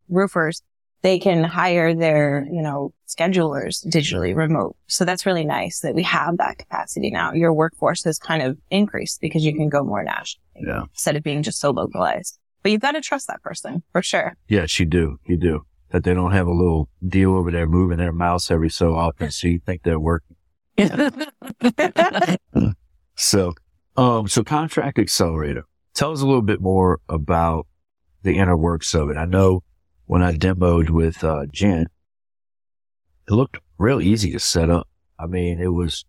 roofers, 0.09 0.61
they 1.01 1.17
can 1.19 1.43
hire 1.43 1.93
their 1.93 2.45
you 2.51 2.61
know 2.61 2.93
schedulers 3.07 3.85
digitally 3.87 4.35
remote. 4.35 4.75
So 4.87 5.05
that's 5.05 5.25
really 5.25 5.45
nice 5.45 5.79
that 5.79 5.95
we 5.95 6.03
have 6.03 6.37
that 6.37 6.57
capacity 6.57 7.09
now. 7.09 7.33
Your 7.33 7.53
workforce 7.53 8.03
has 8.03 8.19
kind 8.19 8.41
of 8.41 8.57
increased 8.69 9.21
because 9.21 9.43
you 9.43 9.55
can 9.55 9.69
go 9.69 9.83
more 9.83 10.03
national 10.03 10.43
yeah. 10.55 10.83
instead 10.91 11.15
of 11.15 11.23
being 11.23 11.43
just 11.43 11.59
so 11.59 11.71
localized. 11.71 12.37
But 12.61 12.71
you've 12.71 12.81
got 12.81 12.91
to 12.91 13.01
trust 13.01 13.27
that 13.27 13.41
person 13.41 13.83
for 13.91 14.01
sure. 14.01 14.35
Yes, 14.47 14.79
you 14.79 14.85
do. 14.85 15.17
You 15.25 15.37
do. 15.37 15.65
That 15.91 16.03
they 16.03 16.13
don't 16.13 16.31
have 16.31 16.47
a 16.47 16.53
little 16.53 16.89
deal 17.07 17.35
over 17.35 17.51
there 17.51 17.65
moving 17.65 17.97
their 17.97 18.11
mouse 18.11 18.51
every 18.51 18.69
so 18.69 18.95
often. 18.95 19.31
So 19.31 19.47
you 19.47 19.59
think 19.59 19.83
they're 19.83 19.99
working. 19.99 20.35
So, 23.21 23.53
um, 23.97 24.29
so 24.29 24.45
Contractor 24.45 25.01
Accelerator, 25.01 25.63
tell 25.93 26.13
us 26.13 26.21
a 26.21 26.25
little 26.25 26.41
bit 26.41 26.61
more 26.61 27.01
about 27.09 27.67
the 28.23 28.37
inner 28.37 28.55
works 28.55 28.95
of 28.95 29.09
it. 29.09 29.17
I 29.17 29.25
know 29.25 29.61
when 30.05 30.23
I 30.23 30.31
demoed 30.37 30.89
with, 30.89 31.21
uh, 31.21 31.45
Jen, 31.51 31.87
it 33.27 33.33
looked 33.33 33.57
real 33.77 33.99
easy 33.99 34.31
to 34.31 34.39
set 34.39 34.69
up. 34.69 34.87
I 35.19 35.25
mean, 35.25 35.59
it 35.59 35.73
was 35.73 36.05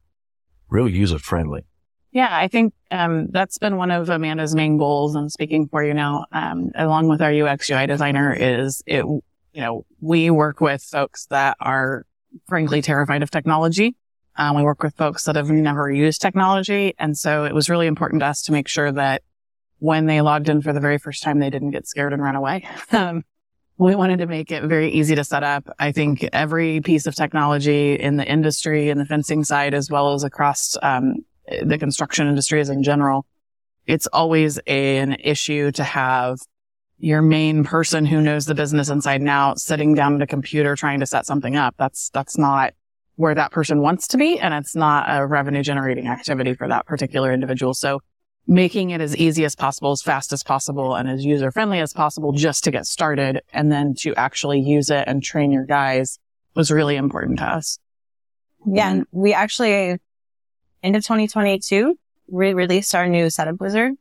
real 0.69 0.89
user 0.89 1.19
friendly. 1.19 1.67
Yeah, 2.13 2.29
I 2.31 2.49
think 2.49 2.75
um, 2.91 3.29
that's 3.31 3.59
been 3.59 3.77
one 3.77 3.91
of 3.91 4.09
Amanda's 4.09 4.55
main 4.55 4.79
goals. 4.79 5.15
I'm 5.15 5.29
speaking 5.29 5.69
for 5.69 5.85
you 5.85 5.95
now, 5.95 6.27
um, 6.33 6.73
along 6.75 7.09
with 7.09 7.23
our 7.23 7.33
UX 7.33 7.71
UI 7.71 7.87
designer. 7.87 8.33
Is 8.33 8.83
it? 8.87 9.05
You 9.53 9.61
know, 9.63 9.85
we 10.01 10.31
work 10.31 10.61
with 10.61 10.83
folks 10.83 11.27
that 11.27 11.57
are 11.61 12.07
frankly 12.49 12.83
terrified 12.83 13.23
of 13.23 13.31
technology. 13.31 13.97
Um, 14.37 14.57
we 14.57 14.63
work 14.63 14.83
with 14.83 14.95
folks 14.97 15.25
that 15.25 15.37
have 15.37 15.51
never 15.51 15.91
used 15.91 16.21
technology, 16.21 16.95
and 16.99 17.17
so 17.17 17.45
it 17.45 17.55
was 17.55 17.69
really 17.69 17.87
important 17.87 18.21
to 18.21 18.27
us 18.27 18.43
to 18.43 18.53
make 18.53 18.69
sure 18.69 18.91
that 18.93 19.23
when 19.79 20.07
they 20.07 20.21
logged 20.21 20.49
in 20.49 20.63
for 20.63 20.73
the 20.73 20.81
very 20.81 20.99
first 20.99 21.23
time, 21.23 21.39
they 21.39 21.51
didn't 21.51 21.71
get 21.71 21.87
scared 21.87 22.13
and 22.13 22.23
run 22.23 22.37
away. 22.37 22.69
Um, 22.93 23.25
we 23.79 23.95
wanted 23.95 24.19
to 24.19 24.27
make 24.27 24.53
it 24.53 24.63
very 24.65 24.91
easy 24.91 25.15
to 25.15 25.25
set 25.25 25.43
up. 25.43 25.67
I 25.79 25.91
think 25.91 26.29
every 26.35 26.83
piece 26.83 27.07
of 27.07 27.15
technology 27.15 27.95
in 27.95 28.19
the 28.19 28.31
industry 28.31 28.91
and 28.91 29.01
the 29.01 29.07
fencing 29.07 29.43
side, 29.43 29.73
as 29.73 29.89
well 29.89 30.13
as 30.13 30.23
across 30.23 30.77
um, 30.83 31.25
the 31.63 31.79
construction 31.79 32.27
industry 32.27 32.61
as 32.61 32.71
in 32.71 32.83
general, 32.83 33.27
it's 33.87 34.07
always 34.09 34.59
a, 34.67 34.99
an 34.99 35.15
issue 35.15 35.73
to 35.73 35.85
have 35.85 36.39
your 36.99 37.23
main 37.23 37.65
person 37.65 38.05
who 38.05 38.21
knows 38.21 38.45
the 38.45 38.55
business 38.55 38.89
inside 38.91 39.21
and 39.21 39.31
out 39.31 39.59
sitting 39.59 39.95
down 39.95 40.17
at 40.17 40.23
a 40.23 40.27
computer 40.27 40.77
trying 40.77 41.01
to 41.01 41.07
set 41.07 41.27
something 41.27 41.57
up. 41.57 41.75
That's, 41.79 42.11
that's 42.11 42.37
not 42.37 42.75
where 43.17 43.35
that 43.35 43.53
person 43.53 43.81
wants 43.81 44.07
to 44.09 44.19
be. 44.19 44.39
And 44.39 44.53
it's 44.53 44.77
not 44.77 45.07
a 45.09 45.27
revenue 45.27 45.63
generating 45.63 46.09
activity 46.09 46.55
for 46.55 46.69
that 46.69 46.87
particular 46.87 47.33
individual. 47.33 47.75
So 47.75 48.01
making 48.47 48.91
it 48.91 49.01
as 49.01 49.17
easy 49.17 49.45
as 49.45 49.55
possible, 49.55 49.93
as 49.93 50.03
fast 50.03 50.33
as 50.33 50.43
possible 50.43 50.95
and 50.95 51.09
as 51.09 51.25
user 51.25 51.51
friendly 51.51 51.81
as 51.81 51.93
possible 51.93 52.33
just 52.33 52.65
to 52.65 52.71
get 52.71 52.87
started 52.87 53.41
and 53.53 53.71
then 53.71 53.95
to 53.95 54.15
actually 54.17 54.61
use 54.61 54.91
it 54.91 55.05
and 55.07 55.23
train 55.23 55.53
your 55.53 55.65
guys 55.65 56.19
was 56.55 56.71
really 56.71 56.97
important 56.97 57.39
to 57.39 57.45
us. 57.45 57.79
Yeah. 58.67 58.91
And 58.91 59.07
we 59.13 59.33
actually, 59.33 59.99
end 60.83 60.97
of 60.97 61.03
2022, 61.03 61.99
we 62.29 62.55
released 62.55 62.95
our 62.95 63.07
new 63.09 63.31
setup 63.31 63.61
wizard. 63.61 63.95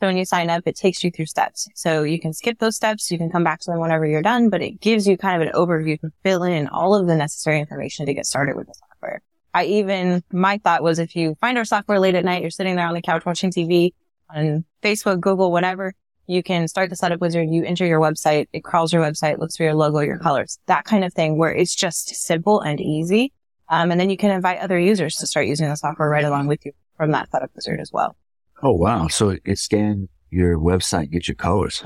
So 0.00 0.06
when 0.06 0.16
you 0.16 0.26
sign 0.26 0.50
up, 0.50 0.64
it 0.66 0.76
takes 0.76 1.02
you 1.02 1.10
through 1.10 1.26
steps. 1.26 1.68
So 1.74 2.02
you 2.02 2.20
can 2.20 2.34
skip 2.34 2.58
those 2.58 2.76
steps. 2.76 3.10
You 3.10 3.16
can 3.16 3.30
come 3.30 3.44
back 3.44 3.60
to 3.60 3.70
them 3.70 3.80
whenever 3.80 4.04
you're 4.04 4.22
done, 4.22 4.50
but 4.50 4.60
it 4.60 4.80
gives 4.80 5.08
you 5.08 5.16
kind 5.16 5.40
of 5.40 5.48
an 5.48 5.54
overview 5.54 5.98
to 6.00 6.10
fill 6.22 6.42
in 6.42 6.68
all 6.68 6.94
of 6.94 7.06
the 7.06 7.16
necessary 7.16 7.60
information 7.60 8.04
to 8.04 8.12
get 8.12 8.26
started 8.26 8.56
with 8.56 8.66
the 8.66 8.74
software. 8.74 9.22
I 9.54 9.64
even, 9.64 10.22
my 10.30 10.58
thought 10.58 10.82
was 10.82 10.98
if 10.98 11.16
you 11.16 11.34
find 11.40 11.56
our 11.56 11.64
software 11.64 11.98
late 11.98 12.14
at 12.14 12.26
night, 12.26 12.42
you're 12.42 12.50
sitting 12.50 12.76
there 12.76 12.86
on 12.86 12.92
the 12.92 13.00
couch 13.00 13.24
watching 13.24 13.50
TV 13.50 13.94
on 14.28 14.66
Facebook, 14.82 15.20
Google, 15.20 15.50
whatever, 15.50 15.94
you 16.26 16.42
can 16.42 16.68
start 16.68 16.90
the 16.90 16.96
setup 16.96 17.20
wizard. 17.20 17.48
You 17.48 17.64
enter 17.64 17.86
your 17.86 18.00
website. 18.00 18.48
It 18.52 18.64
crawls 18.64 18.92
your 18.92 19.02
website, 19.02 19.38
looks 19.38 19.56
for 19.56 19.62
your 19.62 19.74
logo, 19.74 20.00
your 20.00 20.18
colors, 20.18 20.58
that 20.66 20.84
kind 20.84 21.04
of 21.04 21.14
thing 21.14 21.38
where 21.38 21.54
it's 21.54 21.74
just 21.74 22.14
simple 22.14 22.60
and 22.60 22.80
easy. 22.80 23.32
Um, 23.68 23.90
and 23.90 24.00
then 24.00 24.10
you 24.10 24.16
can 24.16 24.30
invite 24.30 24.60
other 24.60 24.78
users 24.78 25.16
to 25.16 25.26
start 25.26 25.46
using 25.46 25.68
the 25.68 25.76
software 25.76 26.08
right 26.08 26.24
along 26.24 26.46
with 26.46 26.64
you 26.64 26.72
from 26.96 27.10
that 27.12 27.30
setup 27.30 27.50
wizard 27.54 27.80
as 27.80 27.92
well. 27.92 28.16
Oh, 28.62 28.72
wow. 28.72 29.08
So 29.08 29.30
it, 29.30 29.42
it 29.44 29.58
scanned 29.58 30.08
your 30.30 30.58
website, 30.58 31.10
get 31.10 31.28
your 31.28 31.34
colors. 31.34 31.82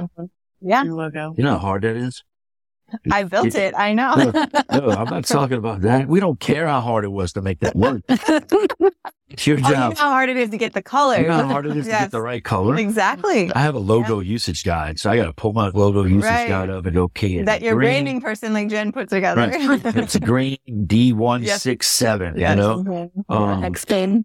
Yeah. 0.60 0.84
Your 0.84 0.94
logo. 0.94 1.34
You 1.36 1.44
know 1.44 1.52
how 1.52 1.58
hard 1.58 1.82
that 1.82 1.96
is? 1.96 2.22
I 3.12 3.24
built 3.24 3.54
it. 3.54 3.74
I 3.76 3.92
know. 3.94 4.14
No, 4.16 4.30
no, 4.30 4.90
I'm 4.90 5.08
not 5.08 5.24
talking 5.24 5.56
about 5.58 5.82
that. 5.82 6.08
We 6.08 6.20
don't 6.20 6.38
care 6.40 6.66
how 6.66 6.80
hard 6.80 7.04
it 7.04 7.12
was 7.12 7.32
to 7.34 7.42
make 7.42 7.60
that 7.60 7.74
work. 7.76 8.02
It's 9.32 9.46
your 9.46 9.58
Oh, 9.58 9.60
you 9.60 9.64
know 9.66 9.70
job. 9.90 9.96
how 9.96 10.10
hard 10.10 10.28
it 10.28 10.36
is 10.36 10.50
to 10.50 10.56
get 10.58 10.72
the 10.74 10.82
colors. 10.82 11.20
You 11.20 11.28
know 11.28 11.34
how 11.34 11.46
hard 11.46 11.64
it 11.64 11.76
is 11.76 11.84
to 11.84 11.90
get 11.92 12.10
the 12.18 12.20
right 12.20 12.42
color? 12.42 12.74
Exactly. 12.76 13.52
I 13.54 13.60
have 13.60 13.76
a 13.76 13.78
logo 13.78 14.18
usage 14.18 14.64
guide, 14.64 14.98
so 14.98 15.08
I 15.08 15.14
got 15.16 15.26
to 15.26 15.32
pull 15.32 15.52
my 15.52 15.68
logo 15.68 16.02
usage 16.02 16.24
Right. 16.24 16.48
guide 16.48 16.68
up 16.68 16.84
and 16.86 16.96
okay. 16.98 17.34
it's 17.34 17.46
That 17.46 17.62
your 17.62 17.74
green. 17.76 17.90
branding 17.90 18.20
person 18.20 18.52
like 18.52 18.68
Jen 18.68 18.90
put 18.90 19.08
together. 19.08 19.42
Right. 19.42 19.80
it's 19.96 20.16
a 20.16 20.20
green 20.20 20.58
D167, 20.68 22.34
you 22.38 22.56
know, 22.56 22.82
Mhm. 22.84 23.10
um, 23.28 23.64
Explain. 23.64 24.24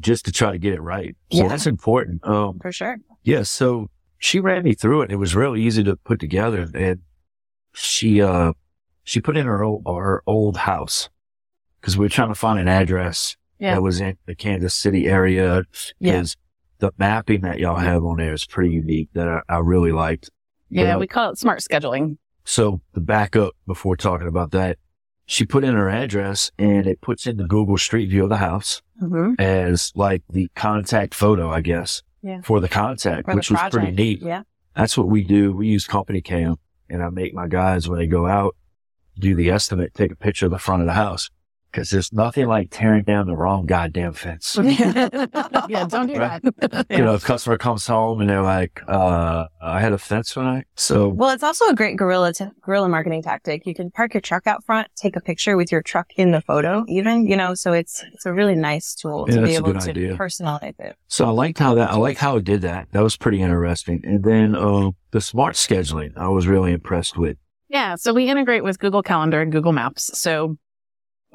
just 0.00 0.24
to 0.26 0.32
try 0.32 0.50
to 0.52 0.58
get 0.58 0.74
it 0.74 0.80
right. 0.82 1.16
So 1.32 1.38
Yeah. 1.38 1.48
that's 1.48 1.66
important. 1.66 2.26
Um, 2.26 2.58
For 2.60 2.70
sure. 2.72 2.98
yeah. 3.22 3.44
So 3.44 3.88
she 4.18 4.40
ran 4.40 4.64
me 4.64 4.74
through 4.74 5.02
it. 5.02 5.10
It 5.12 5.16
was 5.16 5.34
real 5.34 5.56
easy 5.56 5.82
to 5.84 5.96
put 5.96 6.18
together 6.20 6.68
and 6.74 6.98
she, 7.76 8.20
uh, 8.22 8.52
she 9.04 9.20
put 9.20 9.36
in 9.36 9.46
her 9.46 9.62
old, 9.62 9.82
her 9.86 10.22
old 10.26 10.56
house 10.56 11.08
because 11.80 11.96
we 11.96 12.04
were 12.04 12.08
trying 12.10 12.28
to 12.28 12.34
find 12.34 12.58
an 12.58 12.68
address 12.68 13.36
Yeah. 13.58 13.74
that 13.74 13.82
was 13.82 14.00
in 14.00 14.16
the 14.26 14.34
Kansas 14.34 14.74
City 14.74 15.06
area 15.06 15.62
Yeah. 15.98 16.12
because 16.12 16.36
the 16.78 16.90
mapping 16.98 17.42
that 17.42 17.58
y'all 17.58 17.76
have 17.76 18.04
on 18.04 18.16
there 18.18 18.32
is 18.34 18.44
pretty 18.46 18.70
unique 18.70 19.08
that 19.14 19.28
I, 19.28 19.40
I 19.48 19.58
really 19.58 19.92
liked. 19.92 20.30
Yeah, 20.68 20.82
Yeah. 20.84 20.96
we 20.96 21.06
call 21.06 21.30
it 21.30 21.38
smart 21.38 21.60
scheduling. 21.60 22.18
So 22.44 22.80
the 22.92 23.00
backup 23.00 23.54
before 23.66 23.96
talking 23.96 24.28
about 24.28 24.50
that, 24.52 24.78
she 25.26 25.44
put 25.44 25.64
in 25.64 25.74
her 25.74 25.88
address 25.90 26.50
and 26.58 26.86
it 26.86 27.00
puts 27.00 27.26
in 27.26 27.36
the 27.36 27.46
Google 27.46 27.78
Street 27.78 28.08
View 28.10 28.24
of 28.24 28.28
the 28.30 28.36
house 28.38 28.82
Mm-hmm. 29.02 29.34
as 29.40 29.92
like 29.94 30.22
the 30.30 30.48
contact 30.56 31.14
photo, 31.14 31.50
I 31.50 31.60
guess, 31.60 32.02
Yeah. 32.22 32.40
for 32.42 32.60
the 32.60 32.68
contact, 32.68 33.26
For 33.26 33.32
the 33.32 33.36
which 33.36 33.50
was 33.50 33.60
pretty 33.70 33.92
neat. 33.92 34.22
Yeah. 34.22 34.42
That's 34.74 34.96
what 34.96 35.08
we 35.08 35.22
do. 35.22 35.52
We 35.54 35.68
use 35.68 35.86
CompanyCam 35.86 36.56
and 36.88 37.02
I 37.02 37.10
make 37.10 37.34
my 37.34 37.48
guys 37.48 37.88
when 37.88 37.98
they 37.98 38.06
go 38.06 38.26
out 38.26 38.56
do 39.18 39.34
the 39.34 39.50
estimate, 39.50 39.94
take 39.94 40.12
a 40.12 40.16
picture 40.16 40.46
of 40.46 40.52
the 40.52 40.58
front 40.58 40.82
of 40.82 40.86
the 40.86 40.92
house. 40.92 41.30
Cause 41.76 41.90
there's 41.90 42.10
nothing 42.10 42.46
like 42.46 42.68
tearing 42.70 43.04
down 43.04 43.26
the 43.26 43.36
wrong 43.36 43.66
goddamn 43.66 44.14
fence. 44.14 44.56
yeah, 44.62 45.86
don't 45.88 46.06
do 46.06 46.18
Right. 46.18 46.40
that. 46.42 46.86
You 46.88 47.04
know, 47.04 47.14
if 47.14 47.22
a 47.22 47.26
customer 47.26 47.58
comes 47.58 47.86
home 47.86 48.20
and 48.22 48.30
they're 48.30 48.40
like, 48.42 48.80
uh, 48.88 49.44
I 49.60 49.80
had 49.80 49.92
a 49.92 49.98
fence 49.98 50.34
when 50.34 50.46
I 50.46 50.64
So 50.76 51.08
Well, 51.08 51.30
it's 51.30 51.42
also 51.42 51.66
a 51.68 51.74
great 51.74 51.98
guerrilla 51.98 52.32
t- 52.32 52.46
guerrilla 52.62 52.88
marketing 52.88 53.22
tactic. 53.22 53.66
You 53.66 53.74
can 53.74 53.90
park 53.90 54.14
your 54.14 54.22
truck 54.22 54.46
out 54.46 54.64
front, 54.64 54.88
take 54.96 55.16
a 55.16 55.20
picture 55.20 55.56
with 55.56 55.70
your 55.70 55.82
truck 55.82 56.06
in 56.16 56.30
the 56.30 56.40
photo, 56.40 56.84
even 56.88 57.26
you 57.26 57.36
know. 57.36 57.52
So 57.54 57.72
it's 57.74 58.02
it's 58.14 58.24
a 58.24 58.32
really 58.32 58.54
nice 58.54 58.94
tool 58.94 59.26
Yeah, 59.28 59.34
to 59.36 59.40
be 59.42 59.46
that's 59.48 59.54
a 59.54 59.58
able 59.58 59.72
good 59.74 59.80
to 59.82 59.90
idea. 59.90 60.16
personalize 60.16 60.74
it. 60.80 60.96
So 61.08 61.26
I 61.26 61.30
liked 61.30 61.58
how 61.58 61.74
that, 61.74 61.90
I 61.90 61.96
like 61.96 62.16
how 62.16 62.36
it 62.36 62.44
did 62.44 62.62
that. 62.62 62.88
That 62.92 63.02
was 63.02 63.16
pretty 63.18 63.42
interesting. 63.42 64.00
And 64.04 64.24
then, 64.24 64.54
uh, 64.56 64.92
the 65.10 65.20
smart 65.20 65.56
scheduling, 65.56 66.16
I 66.16 66.28
was 66.28 66.46
really 66.46 66.72
impressed 66.72 67.18
with. 67.18 67.36
Yeah. 67.68 67.96
So 67.96 68.14
we 68.14 68.30
integrate 68.30 68.64
with 68.64 68.78
Google 68.78 69.02
Calendar 69.02 69.42
and 69.42 69.52
Google 69.52 69.72
Maps. 69.72 70.16
So 70.18 70.56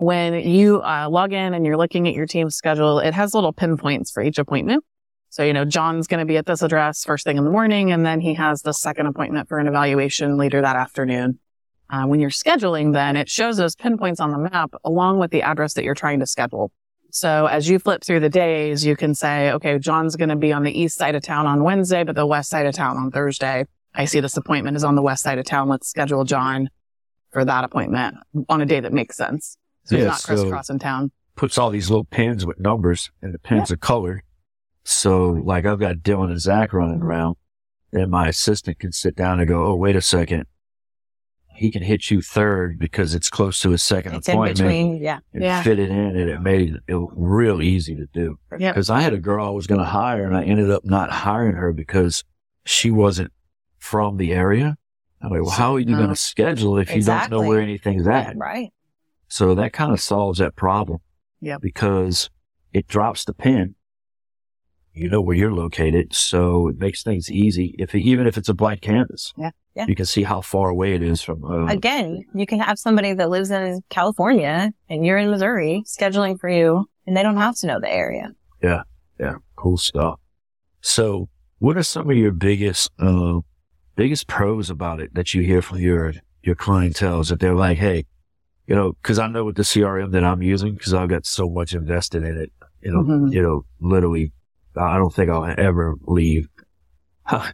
when 0.01 0.33
you 0.33 0.81
uh, 0.81 1.07
log 1.07 1.31
in 1.31 1.53
and 1.53 1.63
you're 1.63 1.77
looking 1.77 2.07
at 2.07 2.15
your 2.15 2.25
team's 2.25 2.55
schedule, 2.55 2.97
it 2.97 3.13
has 3.13 3.35
little 3.35 3.53
pinpoints 3.53 4.09
for 4.09 4.23
each 4.23 4.39
appointment. 4.39 4.83
So, 5.29 5.43
you 5.43 5.53
know, 5.53 5.63
John's 5.63 6.07
going 6.07 6.21
to 6.21 6.25
be 6.25 6.37
at 6.37 6.47
this 6.47 6.63
address 6.63 7.05
first 7.05 7.23
thing 7.23 7.37
in 7.37 7.43
the 7.43 7.51
morning, 7.51 7.91
and 7.91 8.03
then 8.03 8.19
he 8.19 8.33
has 8.33 8.63
the 8.63 8.73
second 8.73 9.05
appointment 9.05 9.47
for 9.47 9.59
an 9.59 9.67
evaluation 9.67 10.37
later 10.37 10.59
that 10.59 10.75
afternoon. 10.75 11.37
Uh, 11.87 12.05
when 12.05 12.19
you're 12.19 12.31
scheduling, 12.31 12.93
then 12.93 13.15
it 13.15 13.29
shows 13.29 13.57
those 13.57 13.75
pinpoints 13.75 14.19
on 14.19 14.31
the 14.31 14.39
map 14.39 14.73
along 14.83 15.19
with 15.19 15.29
the 15.29 15.43
address 15.43 15.75
that 15.75 15.83
you're 15.83 15.93
trying 15.93 16.19
to 16.19 16.25
schedule. 16.25 16.71
So 17.11 17.45
as 17.45 17.69
you 17.69 17.77
flip 17.77 18.03
through 18.03 18.21
the 18.21 18.29
days, 18.29 18.83
you 18.83 18.95
can 18.95 19.13
say, 19.13 19.51
okay, 19.51 19.77
John's 19.77 20.15
going 20.15 20.29
to 20.29 20.35
be 20.35 20.51
on 20.51 20.63
the 20.63 20.71
east 20.71 20.97
side 20.97 21.13
of 21.13 21.21
town 21.21 21.45
on 21.45 21.63
Wednesday, 21.63 22.03
but 22.03 22.15
the 22.15 22.25
west 22.25 22.49
side 22.49 22.65
of 22.65 22.73
town 22.73 22.97
on 22.97 23.11
Thursday. 23.11 23.65
I 23.93 24.05
see 24.05 24.19
this 24.19 24.35
appointment 24.35 24.77
is 24.77 24.83
on 24.83 24.95
the 24.95 25.03
west 25.03 25.21
side 25.21 25.37
of 25.37 25.45
town. 25.45 25.69
Let's 25.69 25.87
schedule 25.87 26.23
John 26.23 26.71
for 27.29 27.45
that 27.45 27.63
appointment 27.63 28.17
on 28.49 28.61
a 28.61 28.65
day 28.65 28.79
that 28.79 28.93
makes 28.93 29.15
sense. 29.15 29.57
So 29.91 29.97
Yeah, 29.97 30.03
he's 30.03 30.07
not 30.11 30.19
so- 30.21 30.35
crisscrossing 30.35 30.79
town. 30.79 31.11
Puts 31.35 31.57
all 31.57 31.69
these 31.69 31.89
little 31.89 32.05
pins 32.05 32.45
with 32.45 32.59
numbers 32.59 33.09
and 33.21 33.33
the 33.33 33.39
pins 33.39 33.71
are 33.71 33.77
colored. 33.77 34.21
So 34.83 35.29
like 35.29 35.65
I've 35.65 35.79
got 35.79 35.97
Dylan 35.97 36.29
and 36.31 36.39
Zach 36.39 36.73
running 36.73 37.01
around 37.01 37.35
and 37.93 38.09
my 38.09 38.27
assistant 38.27 38.79
can 38.79 38.91
sit 38.91 39.15
down 39.15 39.39
and 39.39 39.47
go, 39.47 39.65
Oh, 39.65 39.75
wait 39.75 39.95
a 39.95 40.01
second. 40.01 40.45
He 41.53 41.69
can 41.71 41.83
hit 41.83 42.09
you 42.09 42.21
third 42.21 42.79
because 42.79 43.13
it's 43.13 43.29
close 43.29 43.59
to 43.61 43.69
his 43.71 43.83
second 43.83 44.15
It's 44.15 44.27
in 44.27 44.33
appointment 44.33 44.57
between. 44.59 45.01
Yeah. 45.01 45.19
and 45.33 45.43
Yeah. 45.43 45.61
fit 45.61 45.77
it 45.79 45.89
in 45.89 45.97
and 46.15 46.29
it 46.29 46.41
made 46.41 46.75
it 46.87 46.95
real 47.13 47.61
easy 47.61 47.95
to 47.95 48.07
do. 48.13 48.37
Yep. 48.57 48.75
Cause 48.75 48.89
I 48.89 49.01
had 49.01 49.13
a 49.13 49.19
girl 49.19 49.45
I 49.45 49.49
was 49.49 49.67
going 49.67 49.79
to 49.81 49.85
hire 49.85 50.25
and 50.25 50.35
I 50.35 50.43
ended 50.43 50.71
up 50.71 50.85
not 50.85 51.11
hiring 51.11 51.55
her 51.55 51.71
because 51.73 52.23
she 52.65 52.89
wasn't 52.91 53.31
from 53.77 54.17
the 54.17 54.31
area. 54.33 54.77
I'm 55.21 55.29
like, 55.29 55.41
well, 55.41 55.51
how 55.51 55.75
are 55.75 55.79
you 55.79 55.85
No. 55.85 55.97
going 55.97 56.09
to 56.09 56.15
schedule 56.15 56.77
if 56.79 56.95
you 56.95 57.03
don't 57.03 57.29
know 57.29 57.41
where 57.41 57.61
anything's 57.61 58.07
at? 58.07 58.35
Right. 58.37 58.71
So 59.31 59.55
that 59.55 59.71
kind 59.71 59.93
of 59.93 60.01
solves 60.01 60.39
that 60.39 60.57
problem. 60.57 60.99
Yep. 61.39 61.61
Because 61.61 62.29
it 62.73 62.85
drops 62.87 63.23
the 63.23 63.33
pin. 63.33 63.75
You 64.93 65.09
know 65.09 65.21
where 65.21 65.37
you're 65.37 65.53
located. 65.53 66.13
So 66.13 66.67
it 66.67 66.77
makes 66.77 67.01
things 67.01 67.31
easy. 67.31 67.73
If 67.79 67.95
even 67.95 68.27
if 68.27 68.37
it's 68.37 68.49
a 68.49 68.53
blank 68.53 68.81
canvas. 68.81 69.33
Yeah. 69.37 69.51
Yeah. 69.73 69.85
You 69.87 69.95
can 69.95 70.05
see 70.05 70.23
how 70.23 70.41
far 70.41 70.67
away 70.67 70.95
it 70.95 71.01
is 71.01 71.21
from, 71.21 71.45
uh, 71.45 71.67
Again, 71.67 72.25
you 72.35 72.45
can 72.45 72.59
have 72.59 72.77
somebody 72.77 73.13
that 73.13 73.29
lives 73.29 73.51
in 73.51 73.79
California 73.89 74.73
and 74.89 75.05
you're 75.05 75.17
in 75.17 75.31
Missouri 75.31 75.83
scheduling 75.87 76.37
for 76.37 76.49
you, 76.49 76.89
and 77.07 77.15
they 77.15 77.23
don't 77.23 77.37
have 77.37 77.55
to 77.59 77.67
know 77.67 77.79
the 77.79 77.89
area. 77.89 78.31
yeah, 78.61 78.83
Yeah. 79.17 79.35
cool 79.55 79.77
stuff. 79.77 80.19
So 80.81 81.29
what 81.59 81.77
are 81.77 81.83
some 81.83 82.09
of 82.09 82.17
your 82.17 82.31
biggest, 82.33 82.91
uh, 82.99 83.39
biggest 83.95 84.27
pros 84.27 84.69
about 84.69 84.99
it 84.99 85.13
that 85.13 85.33
you 85.33 85.41
hear 85.41 85.61
from 85.61 85.77
your, 85.79 86.15
your 86.43 86.55
clientele 86.55 87.23
that 87.23 87.39
they're 87.39 87.55
like, 87.55 87.77
Hey, 87.77 88.03
you 88.67 88.75
know, 88.75 88.93
cause 89.03 89.19
I 89.19 89.27
know 89.27 89.45
with 89.45 89.55
the 89.55 89.63
CRM 89.63 90.11
that 90.11 90.23
I'm 90.23 90.41
using, 90.41 90.77
cause 90.77 90.93
I've 90.93 91.09
got 91.09 91.25
so 91.25 91.49
much 91.49 91.73
invested 91.73 92.23
in 92.23 92.37
it, 92.37 92.51
you 92.81 92.91
know, 92.91 93.03
Mhm. 93.03 93.33
you 93.33 93.41
know, 93.41 93.65
literally, 93.79 94.31
I 94.75 94.97
don't 94.97 95.13
think 95.13 95.29
I'll 95.29 95.53
ever 95.57 95.95
leave. 96.05 96.47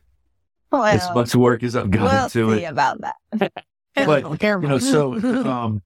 Well, 0.69 0.83
as 0.83 1.09
much 1.15 1.33
work 1.33 1.63
as 1.63 1.77
I've 1.77 1.89
gone 1.89 2.03
we'll 2.03 2.23
into 2.25 2.57
see 2.57 2.63
it. 2.65 2.69
about 2.71 2.99
that. 3.01 3.15
But, 3.95 4.41
You 4.43 4.67
know, 4.67 4.77
so, 4.79 5.13
um, 5.49 5.81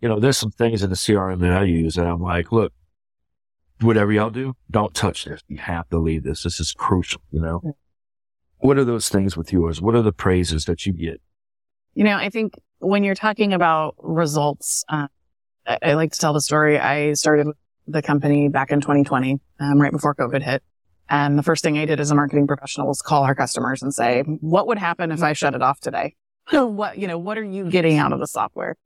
you 0.00 0.08
know, 0.08 0.18
there's 0.18 0.38
some 0.38 0.50
things 0.50 0.82
in 0.82 0.88
the 0.90 0.96
CRM 0.96 1.40
that 1.40 1.52
I 1.52 1.64
use 1.64 1.94
that 1.96 2.06
I'm 2.06 2.20
like, 2.22 2.50
look, 2.50 2.72
whatever 3.80 4.10
y'all 4.12 4.30
do, 4.30 4.54
don't 4.70 4.94
touch 4.94 5.26
this. 5.26 5.40
You 5.46 5.58
have 5.58 5.88
to 5.90 5.98
leave 5.98 6.22
this. 6.24 6.42
This 6.42 6.58
is 6.58 6.72
crucial, 6.72 7.20
you 7.30 7.40
know? 7.40 7.76
What 8.58 8.78
are 8.78 8.84
those 8.84 9.08
things 9.10 9.36
with 9.36 9.52
yours? 9.52 9.80
What 9.82 9.94
are 9.94 10.02
the 10.02 10.10
praises 10.12 10.64
that 10.64 10.86
you 10.86 10.94
get? 10.94 11.20
You 11.94 12.04
know, 12.04 12.16
I 12.16 12.30
think 12.30 12.54
when 12.84 13.04
you're 13.04 13.14
talking 13.14 13.52
about 13.52 13.96
results, 13.98 14.84
uh, 14.88 15.08
I, 15.66 15.78
I 15.82 15.94
like 15.94 16.12
to 16.12 16.18
tell 16.18 16.32
the 16.32 16.40
story. 16.40 16.78
I 16.78 17.14
started 17.14 17.48
the 17.86 18.02
company 18.02 18.48
back 18.48 18.70
in 18.70 18.80
2020, 18.80 19.40
um, 19.60 19.80
right 19.80 19.92
before 19.92 20.14
COVID 20.14 20.42
hit. 20.42 20.62
And 21.08 21.38
the 21.38 21.42
first 21.42 21.62
thing 21.62 21.76
I 21.78 21.84
did 21.84 22.00
as 22.00 22.10
a 22.10 22.14
marketing 22.14 22.46
professional 22.46 22.86
was 22.86 23.02
call 23.02 23.24
our 23.24 23.34
customers 23.34 23.82
and 23.82 23.92
say, 23.92 24.22
what 24.22 24.66
would 24.68 24.78
happen 24.78 25.12
if 25.12 25.22
I 25.22 25.34
shut 25.34 25.54
it 25.54 25.62
off 25.62 25.80
today? 25.80 26.14
what, 26.50 26.98
you 26.98 27.06
know, 27.06 27.18
what 27.18 27.36
are 27.36 27.44
you 27.44 27.70
getting 27.70 27.98
out 27.98 28.12
of 28.12 28.20
the 28.20 28.26
software? 28.26 28.76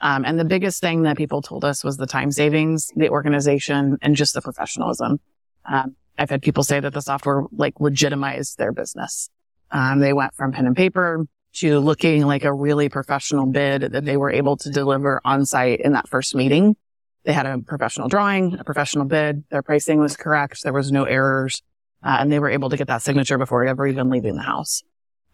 Um, 0.00 0.24
and 0.24 0.38
the 0.38 0.44
biggest 0.44 0.80
thing 0.80 1.02
that 1.02 1.16
people 1.16 1.42
told 1.42 1.64
us 1.64 1.82
was 1.82 1.96
the 1.96 2.06
time 2.06 2.30
savings, 2.30 2.90
the 2.94 3.08
organization, 3.08 3.98
and 4.02 4.14
just 4.14 4.34
the 4.34 4.42
professionalism. 4.42 5.20
Um, 5.64 5.96
I've 6.18 6.30
had 6.30 6.42
people 6.42 6.62
say 6.62 6.78
that 6.78 6.92
the 6.92 7.00
software 7.00 7.44
like 7.52 7.80
legitimized 7.80 8.58
their 8.58 8.72
business. 8.72 9.30
Um, 9.70 9.98
they 9.98 10.12
went 10.12 10.34
from 10.34 10.52
pen 10.52 10.66
and 10.66 10.76
paper 10.76 11.26
to 11.54 11.78
looking 11.78 12.26
like 12.26 12.44
a 12.44 12.52
really 12.52 12.88
professional 12.88 13.46
bid 13.46 13.82
that 13.82 14.04
they 14.04 14.16
were 14.16 14.30
able 14.30 14.56
to 14.58 14.70
deliver 14.70 15.20
on 15.24 15.46
site 15.46 15.80
in 15.80 15.92
that 15.92 16.08
first 16.08 16.34
meeting. 16.34 16.76
They 17.24 17.32
had 17.32 17.46
a 17.46 17.58
professional 17.58 18.08
drawing, 18.08 18.58
a 18.58 18.64
professional 18.64 19.06
bid. 19.06 19.44
Their 19.50 19.62
pricing 19.62 19.98
was 20.00 20.16
correct. 20.16 20.62
There 20.62 20.72
was 20.72 20.92
no 20.92 21.04
errors. 21.04 21.62
Uh, 22.02 22.18
and 22.20 22.30
they 22.30 22.38
were 22.38 22.50
able 22.50 22.68
to 22.68 22.76
get 22.76 22.88
that 22.88 23.02
signature 23.02 23.38
before 23.38 23.64
ever 23.64 23.86
even 23.86 24.10
leaving 24.10 24.36
the 24.36 24.42
house. 24.42 24.82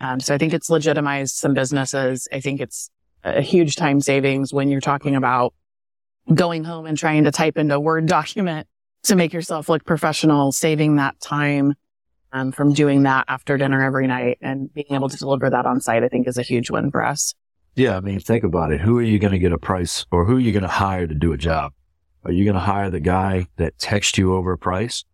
Um, 0.00 0.20
so 0.20 0.34
I 0.34 0.38
think 0.38 0.54
it's 0.54 0.70
legitimized 0.70 1.34
some 1.34 1.52
businesses. 1.52 2.28
I 2.32 2.40
think 2.40 2.60
it's 2.60 2.90
a 3.24 3.42
huge 3.42 3.76
time 3.76 4.00
savings 4.00 4.52
when 4.52 4.68
you're 4.68 4.80
talking 4.80 5.16
about 5.16 5.52
going 6.32 6.64
home 6.64 6.86
and 6.86 6.96
trying 6.96 7.24
to 7.24 7.32
type 7.32 7.58
into 7.58 7.74
a 7.74 7.80
Word 7.80 8.06
document 8.06 8.68
to 9.04 9.16
make 9.16 9.32
yourself 9.32 9.68
look 9.68 9.84
professional, 9.84 10.52
saving 10.52 10.96
that 10.96 11.18
time 11.20 11.74
um, 12.32 12.52
from 12.52 12.72
doing 12.72 13.02
that 13.04 13.24
after 13.28 13.56
dinner 13.56 13.82
every 13.82 14.06
night 14.06 14.38
and 14.40 14.72
being 14.72 14.86
able 14.90 15.08
to 15.08 15.16
deliver 15.16 15.50
that 15.50 15.66
on 15.66 15.80
site, 15.80 16.02
I 16.02 16.08
think 16.08 16.28
is 16.28 16.38
a 16.38 16.42
huge 16.42 16.70
win 16.70 16.90
for 16.90 17.04
us. 17.04 17.34
Yeah. 17.74 17.96
I 17.96 18.00
mean, 18.00 18.20
think 18.20 18.44
about 18.44 18.72
it. 18.72 18.80
Who 18.80 18.98
are 18.98 19.02
you 19.02 19.18
going 19.18 19.32
to 19.32 19.38
get 19.38 19.52
a 19.52 19.58
price 19.58 20.06
or 20.10 20.24
who 20.24 20.36
are 20.36 20.40
you 20.40 20.52
going 20.52 20.62
to 20.62 20.68
hire 20.68 21.06
to 21.06 21.14
do 21.14 21.32
a 21.32 21.38
job? 21.38 21.72
Are 22.24 22.32
you 22.32 22.44
going 22.44 22.54
to 22.54 22.60
hire 22.60 22.90
the 22.90 23.00
guy 23.00 23.46
that 23.56 23.78
texts 23.78 24.18
you 24.18 24.34
over 24.34 24.52
a 24.52 24.58
price? 24.58 25.04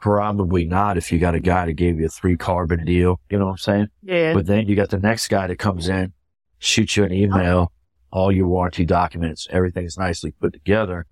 Probably 0.00 0.64
not 0.64 0.96
if 0.96 1.12
you 1.12 1.18
got 1.18 1.34
a 1.34 1.40
guy 1.40 1.66
that 1.66 1.74
gave 1.74 2.00
you 2.00 2.06
a 2.06 2.08
three 2.08 2.36
carbon 2.36 2.84
deal. 2.84 3.20
You 3.30 3.38
know 3.38 3.46
what 3.46 3.52
I'm 3.52 3.58
saying? 3.58 3.88
Yeah. 4.02 4.34
But 4.34 4.46
then 4.46 4.66
you 4.66 4.74
got 4.74 4.90
the 4.90 4.98
next 4.98 5.28
guy 5.28 5.46
that 5.46 5.56
comes 5.56 5.88
in, 5.88 6.12
shoots 6.58 6.96
you 6.96 7.04
an 7.04 7.12
email, 7.12 7.72
all 8.10 8.32
your 8.32 8.48
warranty 8.48 8.84
documents, 8.84 9.46
everything's 9.50 9.96
nicely 9.96 10.32
put 10.32 10.52
together. 10.52 11.06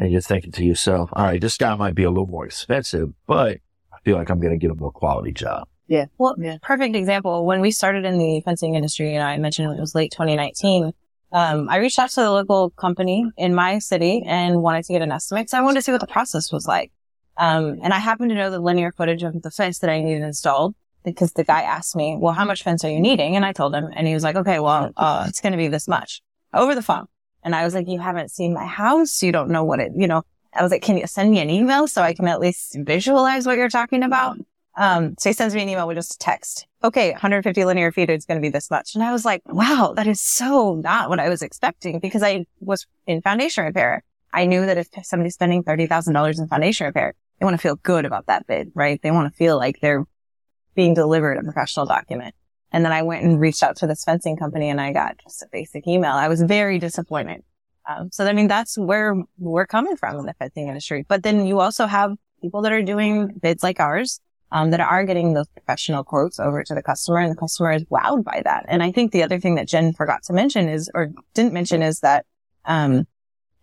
And 0.00 0.12
you're 0.12 0.20
thinking 0.20 0.52
to 0.52 0.64
yourself, 0.64 1.10
all 1.12 1.24
right, 1.24 1.40
this 1.40 1.56
guy 1.56 1.74
might 1.74 1.94
be 1.96 2.04
a 2.04 2.08
little 2.08 2.28
more 2.28 2.46
expensive, 2.46 3.10
but 3.26 3.58
I 3.92 3.98
feel 4.04 4.16
like 4.16 4.30
I'm 4.30 4.38
going 4.38 4.52
to 4.52 4.58
get 4.58 4.70
a 4.70 4.74
more 4.74 4.92
quality 4.92 5.32
job. 5.32 5.66
Yeah. 5.88 6.06
Well, 6.18 6.36
Yeah. 6.38 6.58
perfect 6.62 6.94
example. 6.94 7.44
When 7.44 7.60
we 7.60 7.72
started 7.72 8.04
in 8.04 8.16
the 8.18 8.40
fencing 8.42 8.76
industry, 8.76 9.14
and 9.14 9.24
I 9.24 9.36
mentioned 9.38 9.72
it 9.76 9.80
was 9.80 9.94
late 9.96 10.12
2019, 10.12 10.92
um, 11.32 11.68
I 11.68 11.78
reached 11.78 11.98
out 11.98 12.10
to 12.10 12.20
the 12.20 12.30
local 12.30 12.70
company 12.70 13.26
in 13.36 13.54
my 13.54 13.80
city 13.80 14.22
and 14.24 14.62
wanted 14.62 14.84
to 14.84 14.92
get 14.92 15.02
an 15.02 15.10
estimate. 15.10 15.50
So 15.50 15.58
I 15.58 15.62
wanted 15.62 15.80
to 15.80 15.82
see 15.82 15.92
what 15.92 16.00
the 16.00 16.06
process 16.06 16.52
was 16.52 16.66
like. 16.66 16.92
Um, 17.36 17.78
and 17.82 17.92
I 17.92 17.98
happened 17.98 18.30
to 18.30 18.36
know 18.36 18.50
the 18.50 18.60
linear 18.60 18.92
footage 18.92 19.22
of 19.24 19.42
the 19.42 19.50
fence 19.50 19.80
that 19.80 19.90
I 19.90 20.00
needed 20.00 20.22
installed 20.22 20.74
because 21.04 21.32
the 21.32 21.44
guy 21.44 21.62
asked 21.62 21.96
me, 21.96 22.16
well, 22.18 22.34
how 22.34 22.44
much 22.44 22.62
fence 22.62 22.84
are 22.84 22.90
you 22.90 23.00
needing? 23.00 23.34
And 23.36 23.44
I 23.44 23.52
told 23.52 23.74
him, 23.74 23.88
and 23.94 24.06
he 24.06 24.14
was 24.14 24.22
like, 24.22 24.36
okay, 24.36 24.58
well, 24.60 24.90
uh, 24.96 25.24
it's 25.28 25.40
going 25.40 25.52
to 25.52 25.58
be 25.58 25.68
this 25.68 25.88
much 25.88 26.20
over 26.54 26.74
the 26.74 26.82
phone. 26.82 27.06
And 27.48 27.54
I 27.54 27.64
was 27.64 27.72
like, 27.72 27.88
you 27.88 27.98
haven't 27.98 28.30
seen 28.30 28.52
my 28.52 28.66
house. 28.66 29.22
You 29.22 29.32
don't 29.32 29.48
know 29.48 29.64
what 29.64 29.80
it, 29.80 29.92
you 29.96 30.06
know, 30.06 30.22
I 30.52 30.62
was 30.62 30.70
like, 30.70 30.82
can 30.82 30.98
you 30.98 31.06
send 31.06 31.30
me 31.30 31.40
an 31.40 31.48
email 31.48 31.88
so 31.88 32.02
I 32.02 32.12
can 32.12 32.28
at 32.28 32.40
least 32.40 32.76
visualize 32.80 33.46
what 33.46 33.56
you're 33.56 33.70
talking 33.70 34.02
about? 34.02 34.36
Um, 34.76 35.14
so 35.18 35.30
he 35.30 35.32
sends 35.32 35.54
me 35.54 35.62
an 35.62 35.68
email 35.70 35.88
with 35.88 35.96
just 35.96 36.16
a 36.16 36.18
text. 36.18 36.66
Okay, 36.84 37.12
150 37.12 37.64
linear 37.64 37.90
feet 37.90 38.10
is 38.10 38.26
going 38.26 38.36
to 38.36 38.42
be 38.42 38.50
this 38.50 38.70
much. 38.70 38.94
And 38.94 39.02
I 39.02 39.12
was 39.12 39.24
like, 39.24 39.40
wow, 39.46 39.94
that 39.96 40.06
is 40.06 40.20
so 40.20 40.74
not 40.74 41.08
what 41.08 41.20
I 41.20 41.30
was 41.30 41.40
expecting 41.40 42.00
because 42.00 42.22
I 42.22 42.44
was 42.60 42.86
in 43.06 43.22
foundation 43.22 43.64
repair. 43.64 44.04
I 44.30 44.44
knew 44.44 44.66
that 44.66 44.76
if 44.76 44.88
somebody's 45.04 45.32
spending 45.32 45.64
$30,000 45.64 46.38
in 46.38 46.48
foundation 46.48 46.86
repair, 46.86 47.14
they 47.40 47.44
want 47.46 47.54
to 47.54 47.62
feel 47.62 47.76
good 47.76 48.04
about 48.04 48.26
that 48.26 48.46
bid, 48.46 48.72
right? 48.74 49.00
They 49.00 49.10
want 49.10 49.32
to 49.32 49.34
feel 49.38 49.56
like 49.56 49.80
they're 49.80 50.04
being 50.74 50.92
delivered 50.92 51.38
a 51.38 51.42
professional 51.42 51.86
document. 51.86 52.34
And 52.72 52.84
then 52.84 52.92
I 52.92 53.02
went 53.02 53.24
and 53.24 53.40
reached 53.40 53.62
out 53.62 53.76
to 53.76 53.86
this 53.86 54.04
fencing 54.04 54.36
company 54.36 54.68
and 54.68 54.80
I 54.80 54.92
got 54.92 55.16
just 55.22 55.42
a 55.42 55.46
basic 55.50 55.86
email. 55.86 56.12
I 56.12 56.28
was 56.28 56.42
very 56.42 56.78
disappointed. 56.78 57.42
Um, 57.88 58.10
so 58.12 58.26
I 58.26 58.32
mean, 58.32 58.48
that's 58.48 58.76
where 58.76 59.16
we're 59.38 59.66
coming 59.66 59.96
from 59.96 60.18
in 60.18 60.26
the 60.26 60.34
fencing 60.34 60.68
industry. 60.68 61.04
But 61.08 61.22
then 61.22 61.46
you 61.46 61.60
also 61.60 61.86
have 61.86 62.16
people 62.42 62.62
that 62.62 62.72
are 62.72 62.82
doing 62.82 63.28
bids 63.40 63.62
like 63.62 63.80
ours, 63.80 64.20
um, 64.52 64.70
that 64.70 64.80
are 64.80 65.04
getting 65.04 65.34
those 65.34 65.48
professional 65.48 66.04
quotes 66.04 66.38
over 66.38 66.62
to 66.62 66.74
the 66.74 66.82
customer 66.82 67.18
and 67.18 67.32
the 67.32 67.36
customer 67.36 67.72
is 67.72 67.84
wowed 67.84 68.24
by 68.24 68.42
that. 68.44 68.64
And 68.68 68.82
I 68.82 68.92
think 68.92 69.12
the 69.12 69.22
other 69.22 69.40
thing 69.40 69.56
that 69.56 69.68
Jen 69.68 69.92
forgot 69.92 70.22
to 70.24 70.32
mention 70.32 70.68
is, 70.68 70.90
or 70.94 71.12
didn't 71.34 71.52
mention 71.52 71.82
is 71.82 72.00
that, 72.00 72.26
um, 72.64 73.06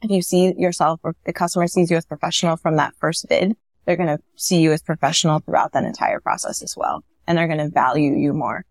if 0.01 0.11
you 0.11 0.21
see 0.21 0.53
yourself 0.57 0.99
or 1.03 1.15
the 1.25 1.33
customer 1.33 1.67
sees 1.67 1.89
you 1.89 1.97
as 1.97 2.05
professional 2.05 2.57
from 2.57 2.75
that 2.75 2.93
first 2.99 3.27
bid, 3.27 3.55
they're 3.85 3.95
going 3.95 4.15
to 4.15 4.21
see 4.35 4.59
you 4.59 4.71
as 4.71 4.81
professional 4.81 5.39
throughout 5.39 5.71
that 5.73 5.83
entire 5.83 6.19
process 6.19 6.61
as 6.61 6.75
well. 6.77 7.03
And 7.25 7.37
they're 7.37 7.47
going 7.47 7.59
to 7.59 7.69
value 7.69 8.11
you 8.11 8.33
more. 8.33 8.65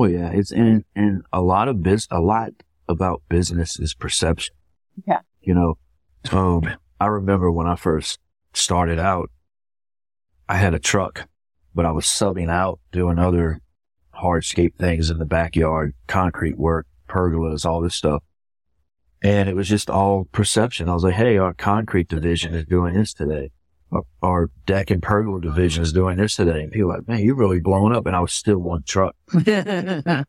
Oh 0.00 0.06
yeah. 0.06 0.30
It's, 0.32 0.50
and, 0.50 0.82
and 0.96 1.24
a 1.30 1.42
lot 1.42 1.68
of 1.68 1.82
biz, 1.82 2.08
a 2.10 2.20
lot 2.20 2.52
about 2.88 3.22
business 3.28 3.78
is 3.78 3.92
perception. 3.92 4.54
Yeah. 5.06 5.20
You 5.42 5.52
know, 5.52 5.78
um, 6.32 6.62
I 6.98 7.06
remember 7.06 7.52
when 7.52 7.66
I 7.66 7.76
first 7.76 8.18
started 8.54 8.98
out, 8.98 9.30
I 10.48 10.56
had 10.56 10.72
a 10.72 10.78
truck, 10.78 11.28
but 11.74 11.84
I 11.84 11.92
was 11.92 12.06
subbing 12.06 12.48
out 12.48 12.80
doing 12.92 13.18
other 13.18 13.60
hardscape 14.14 14.76
things 14.76 15.10
in 15.10 15.18
the 15.18 15.26
backyard, 15.26 15.92
concrete 16.06 16.56
work, 16.56 16.86
pergolas, 17.06 17.66
all 17.66 17.82
this 17.82 17.94
stuff. 17.94 18.22
And 19.22 19.50
it 19.50 19.54
was 19.54 19.68
just 19.68 19.90
all 19.90 20.28
perception. 20.32 20.88
I 20.88 20.94
was 20.94 21.04
like, 21.04 21.14
Hey, 21.16 21.36
our 21.36 21.52
concrete 21.52 22.08
division 22.08 22.54
is 22.54 22.64
doing 22.64 22.94
this 22.94 23.12
today. 23.12 23.50
Our, 24.22 24.50
deck 24.66 24.90
and 24.90 25.02
pergola 25.02 25.40
division 25.40 25.82
is 25.82 25.92
doing 25.92 26.16
this 26.16 26.36
today. 26.36 26.62
And 26.62 26.70
people 26.72 26.88
were 26.88 26.98
like, 26.98 27.08
man, 27.08 27.24
you're 27.24 27.34
really 27.34 27.60
blowing 27.60 27.94
up. 27.94 28.06
And 28.06 28.14
I 28.14 28.20
was 28.20 28.32
still 28.32 28.58
one 28.58 28.82
truck. 28.84 29.16
and 29.34 30.24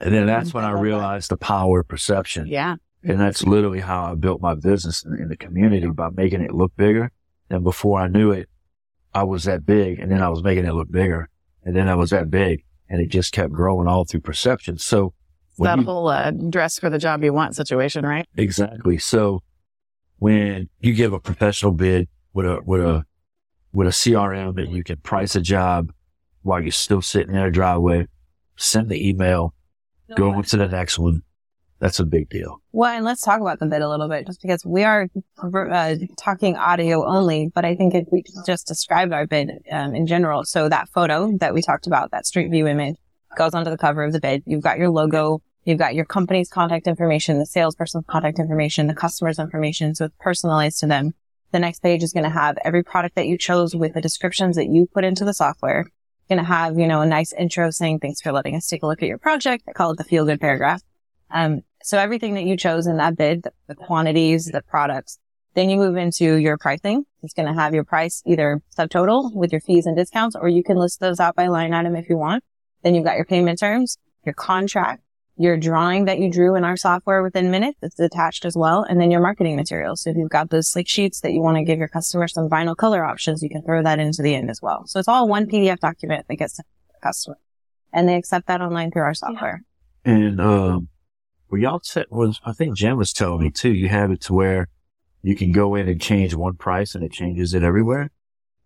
then 0.00 0.26
that's 0.26 0.52
when 0.52 0.64
I 0.64 0.72
realized 0.72 1.30
the 1.30 1.36
power 1.36 1.80
of 1.80 1.88
perception. 1.88 2.46
yeah. 2.46 2.76
And 3.06 3.20
that's 3.20 3.44
literally 3.44 3.80
how 3.80 4.04
I 4.12 4.14
built 4.14 4.40
my 4.40 4.54
business 4.54 5.04
in, 5.04 5.12
in 5.20 5.28
the 5.28 5.36
community 5.36 5.86
by 5.88 6.08
making 6.14 6.40
it 6.40 6.54
look 6.54 6.72
bigger. 6.74 7.10
And 7.50 7.62
before 7.62 8.00
I 8.00 8.08
knew 8.08 8.30
it, 8.32 8.48
I 9.12 9.24
was 9.24 9.44
that 9.44 9.66
big 9.66 9.98
and 9.98 10.10
then 10.10 10.22
I 10.22 10.30
was 10.30 10.42
making 10.42 10.64
it 10.64 10.72
look 10.72 10.90
bigger 10.90 11.28
and 11.64 11.76
then 11.76 11.86
I 11.88 11.94
was 11.96 12.10
that 12.10 12.30
big 12.30 12.64
and 12.88 13.02
it 13.02 13.10
just 13.10 13.32
kept 13.32 13.52
growing 13.52 13.86
all 13.86 14.04
through 14.06 14.20
perception. 14.20 14.78
So 14.78 15.12
That 15.58 15.78
you- 15.78 15.84
whole 15.84 16.08
uh, 16.08 16.30
dress 16.30 16.78
for 16.78 16.88
the 16.88 16.98
job 16.98 17.22
you 17.22 17.32
want 17.34 17.54
situation, 17.54 18.06
right? 18.06 18.26
exactly. 18.36 18.96
So 18.98 19.42
when 20.18 20.70
you 20.80 20.94
give 20.94 21.12
a 21.12 21.20
professional 21.20 21.72
bid 21.72 22.08
with 22.34 22.46
a, 22.46 22.60
with 22.66 22.82
a, 22.82 23.04
with 23.72 23.88
a 23.88 23.90
CRM 23.90 24.54
that 24.56 24.68
you 24.68 24.84
can 24.84 24.98
price 24.98 25.34
a 25.34 25.40
job 25.40 25.92
while 26.42 26.60
you're 26.60 26.70
still 26.70 27.00
sitting 27.00 27.34
in 27.34 27.40
a 27.40 27.50
driveway, 27.50 28.06
send 28.56 28.90
the 28.90 29.08
email, 29.08 29.54
go 30.14 30.30
on 30.32 30.42
to 30.44 30.56
the 30.58 30.68
next 30.68 30.98
one. 30.98 31.22
That's 31.80 31.98
a 31.98 32.04
big 32.04 32.28
deal. 32.30 32.62
Well, 32.72 32.90
and 32.90 33.04
let's 33.04 33.20
talk 33.20 33.40
about 33.40 33.58
the 33.58 33.66
bid 33.66 33.82
a 33.82 33.88
little 33.88 34.08
bit, 34.08 34.26
just 34.26 34.40
because 34.40 34.64
we 34.64 34.84
are 34.84 35.08
uh, 35.42 35.96
talking 36.16 36.56
audio 36.56 37.04
only, 37.06 37.50
but 37.54 37.64
I 37.64 37.74
think 37.74 37.94
if 37.94 38.06
we 38.10 38.22
just 38.46 38.66
described 38.66 39.12
our 39.12 39.26
bid 39.26 39.50
um, 39.70 39.94
in 39.94 40.06
general, 40.06 40.44
so 40.44 40.68
that 40.68 40.88
photo 40.90 41.36
that 41.38 41.52
we 41.52 41.62
talked 41.62 41.86
about, 41.86 42.10
that 42.12 42.26
street 42.26 42.50
view 42.50 42.66
image, 42.66 42.96
goes 43.36 43.54
onto 43.54 43.70
the 43.70 43.76
cover 43.76 44.04
of 44.04 44.12
the 44.12 44.20
bid. 44.20 44.42
You've 44.46 44.62
got 44.62 44.78
your 44.78 44.90
logo, 44.90 45.42
you've 45.64 45.78
got 45.78 45.94
your 45.94 46.04
company's 46.04 46.48
contact 46.48 46.86
information, 46.86 47.38
the 47.38 47.46
salesperson's 47.46 48.04
contact 48.06 48.38
information, 48.38 48.86
the 48.86 48.94
customer's 48.94 49.38
information, 49.38 49.94
so 49.94 50.06
it's 50.06 50.14
personalized 50.20 50.78
to 50.80 50.86
them. 50.86 51.12
The 51.54 51.60
next 51.60 51.84
page 51.84 52.02
is 52.02 52.12
going 52.12 52.24
to 52.24 52.30
have 52.30 52.58
every 52.64 52.82
product 52.82 53.14
that 53.14 53.28
you 53.28 53.38
chose 53.38 53.76
with 53.76 53.94
the 53.94 54.00
descriptions 54.00 54.56
that 54.56 54.66
you 54.66 54.88
put 54.92 55.04
into 55.04 55.24
the 55.24 55.32
software. 55.32 55.86
Going 56.28 56.40
to 56.40 56.44
have, 56.44 56.76
you 56.76 56.88
know, 56.88 57.00
a 57.00 57.06
nice 57.06 57.32
intro 57.32 57.70
saying, 57.70 58.00
thanks 58.00 58.20
for 58.20 58.32
letting 58.32 58.56
us 58.56 58.66
take 58.66 58.82
a 58.82 58.88
look 58.88 59.00
at 59.04 59.08
your 59.08 59.18
project. 59.18 59.62
I 59.68 59.72
call 59.72 59.92
it 59.92 59.98
the 59.98 60.02
feel 60.02 60.24
good 60.24 60.40
paragraph. 60.40 60.82
Um, 61.30 61.60
so 61.80 61.96
everything 61.96 62.34
that 62.34 62.42
you 62.42 62.56
chose 62.56 62.88
in 62.88 62.96
that 62.96 63.16
bid, 63.16 63.44
the, 63.44 63.52
the 63.68 63.76
quantities, 63.76 64.46
the 64.46 64.62
products, 64.62 65.20
then 65.54 65.70
you 65.70 65.76
move 65.76 65.96
into 65.96 66.34
your 66.38 66.58
pricing. 66.58 67.04
It's 67.22 67.34
going 67.34 67.46
to 67.46 67.54
have 67.54 67.72
your 67.72 67.84
price 67.84 68.20
either 68.26 68.60
subtotal 68.76 69.32
with 69.32 69.52
your 69.52 69.60
fees 69.60 69.86
and 69.86 69.96
discounts, 69.96 70.34
or 70.34 70.48
you 70.48 70.64
can 70.64 70.76
list 70.76 70.98
those 70.98 71.20
out 71.20 71.36
by 71.36 71.46
line 71.46 71.72
item 71.72 71.94
if 71.94 72.08
you 72.08 72.16
want. 72.16 72.42
Then 72.82 72.96
you've 72.96 73.04
got 73.04 73.14
your 73.14 73.26
payment 73.26 73.60
terms, 73.60 73.96
your 74.24 74.34
contract, 74.34 75.03
your 75.36 75.56
drawing 75.56 76.04
that 76.04 76.18
you 76.18 76.30
drew 76.30 76.54
in 76.54 76.64
our 76.64 76.76
software 76.76 77.22
within 77.22 77.50
minutes. 77.50 77.78
It's 77.82 77.98
attached 77.98 78.44
as 78.44 78.56
well. 78.56 78.84
And 78.88 79.00
then 79.00 79.10
your 79.10 79.20
marketing 79.20 79.56
materials. 79.56 80.02
So 80.02 80.10
if 80.10 80.16
you've 80.16 80.30
got 80.30 80.50
those 80.50 80.68
slick 80.68 80.88
sheets 80.88 81.20
that 81.20 81.32
you 81.32 81.40
want 81.40 81.56
to 81.56 81.64
give 81.64 81.78
your 81.78 81.88
customer 81.88 82.28
some 82.28 82.48
vinyl 82.48 82.76
color 82.76 83.04
options, 83.04 83.42
you 83.42 83.48
can 83.48 83.62
throw 83.62 83.82
that 83.82 83.98
into 83.98 84.22
the 84.22 84.34
end 84.34 84.50
as 84.50 84.62
well. 84.62 84.86
So 84.86 84.98
it's 84.98 85.08
all 85.08 85.28
one 85.28 85.46
PDF 85.46 85.80
document 85.80 86.26
that 86.28 86.36
gets 86.36 86.56
to 86.56 86.62
the 86.62 87.00
customer 87.02 87.38
and 87.92 88.08
they 88.08 88.16
accept 88.16 88.46
that 88.46 88.60
online 88.60 88.90
through 88.90 89.02
our 89.02 89.14
software. 89.14 89.62
And, 90.04 90.40
um, 90.40 90.88
well, 91.50 91.60
y'all 91.60 91.80
said 91.82 92.06
was, 92.10 92.40
I 92.44 92.52
think 92.52 92.76
Jen 92.76 92.96
was 92.96 93.12
telling 93.12 93.42
me 93.42 93.50
too, 93.50 93.72
you 93.72 93.88
have 93.88 94.10
it 94.10 94.20
to 94.22 94.34
where 94.34 94.68
you 95.22 95.34
can 95.34 95.52
go 95.52 95.74
in 95.74 95.88
and 95.88 96.00
change 96.00 96.34
one 96.34 96.54
price 96.54 96.94
and 96.94 97.02
it 97.02 97.12
changes 97.12 97.54
it 97.54 97.62
everywhere. 97.62 98.10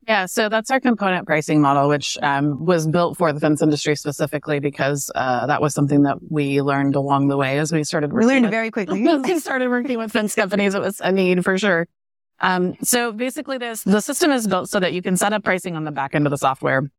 Yeah, 0.08 0.24
so 0.24 0.48
that's 0.48 0.70
our 0.70 0.80
component 0.80 1.26
pricing 1.26 1.60
model, 1.60 1.86
which 1.86 2.16
um, 2.22 2.64
was 2.64 2.86
built 2.86 3.18
for 3.18 3.30
the 3.30 3.40
fence 3.40 3.60
industry 3.60 3.94
specifically 3.94 4.58
because 4.58 5.10
uh, 5.14 5.46
that 5.46 5.60
was 5.60 5.74
something 5.74 6.04
that 6.04 6.16
we 6.30 6.62
learned 6.62 6.96
along 6.96 7.28
the 7.28 7.36
way 7.36 7.58
as 7.58 7.72
we 7.72 7.84
started. 7.84 8.10
We 8.14 8.24
learned 8.24 8.46
with- 8.46 8.50
very 8.50 8.70
quickly. 8.70 9.02
we 9.18 9.38
started 9.38 9.68
working 9.68 9.98
with 9.98 10.10
fence 10.10 10.34
companies. 10.34 10.74
It 10.74 10.80
was 10.80 10.98
a 11.00 11.12
need 11.12 11.44
for 11.44 11.58
sure. 11.58 11.88
Um, 12.40 12.74
so 12.82 13.12
basically, 13.12 13.58
this 13.58 13.82
the 13.82 14.00
system 14.00 14.30
is 14.30 14.46
built 14.46 14.70
so 14.70 14.80
that 14.80 14.94
you 14.94 15.02
can 15.02 15.18
set 15.18 15.34
up 15.34 15.44
pricing 15.44 15.76
on 15.76 15.84
the 15.84 15.90
back 15.90 16.14
end 16.14 16.26
of 16.26 16.30
the 16.30 16.38
software. 16.38 16.90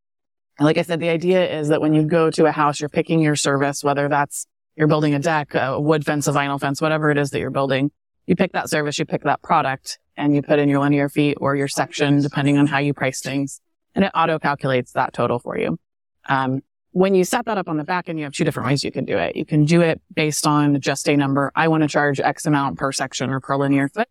Like 0.59 0.77
I 0.77 0.83
said, 0.83 0.99
the 0.99 1.09
idea 1.09 1.59
is 1.59 1.69
that 1.69 1.81
when 1.81 1.95
you 1.95 2.03
go 2.03 2.29
to 2.29 2.45
a 2.45 2.51
house, 2.51 2.79
you're 2.79 2.89
picking 2.89 3.21
your 3.21 3.35
service, 3.35 3.83
whether 3.83 4.07
that's 4.07 4.45
you're 4.75 4.87
building 4.87 5.15
a 5.15 5.19
deck, 5.19 5.55
a 5.55 5.81
wood 5.81 6.05
fence, 6.05 6.27
a 6.27 6.31
vinyl 6.31 6.59
fence, 6.59 6.79
whatever 6.79 7.09
it 7.09 7.17
is 7.17 7.31
that 7.31 7.39
you're 7.39 7.49
building. 7.49 7.89
You 8.27 8.35
pick 8.35 8.51
that 8.51 8.69
service, 8.69 8.99
you 8.99 9.05
pick 9.05 9.23
that 9.23 9.41
product, 9.41 9.97
and 10.19 10.35
you 10.35 10.41
put 10.43 10.59
in 10.59 10.69
your 10.69 10.81
linear 10.81 11.09
feet 11.09 11.37
or 11.41 11.55
your 11.55 11.67
section, 11.67 12.21
depending 12.21 12.57
on 12.57 12.67
how 12.67 12.77
you 12.77 12.93
price 12.93 13.21
things, 13.21 13.61
and 13.95 14.05
it 14.05 14.11
auto 14.13 14.37
calculates 14.37 14.91
that 14.91 15.13
total 15.13 15.39
for 15.39 15.57
you. 15.57 15.79
Um, 16.27 16.61
when 16.91 17.15
you 17.15 17.23
set 17.23 17.45
that 17.45 17.57
up 17.57 17.69
on 17.69 17.77
the 17.77 17.83
back 17.83 18.09
end, 18.09 18.19
you 18.19 18.25
have 18.25 18.33
two 18.33 18.43
different 18.43 18.67
ways 18.67 18.83
you 18.83 18.91
can 18.91 19.05
do 19.05 19.17
it. 19.17 19.35
You 19.35 19.45
can 19.45 19.65
do 19.65 19.81
it 19.81 20.01
based 20.13 20.45
on 20.45 20.81
just 20.81 21.07
a 21.07 21.15
number. 21.15 21.51
I 21.55 21.67
want 21.67 21.83
to 21.83 21.89
charge 21.89 22.19
X 22.19 22.45
amount 22.45 22.77
per 22.77 22.91
section 22.91 23.29
or 23.29 23.39
per 23.39 23.55
linear 23.55 23.89
foot. 23.89 24.07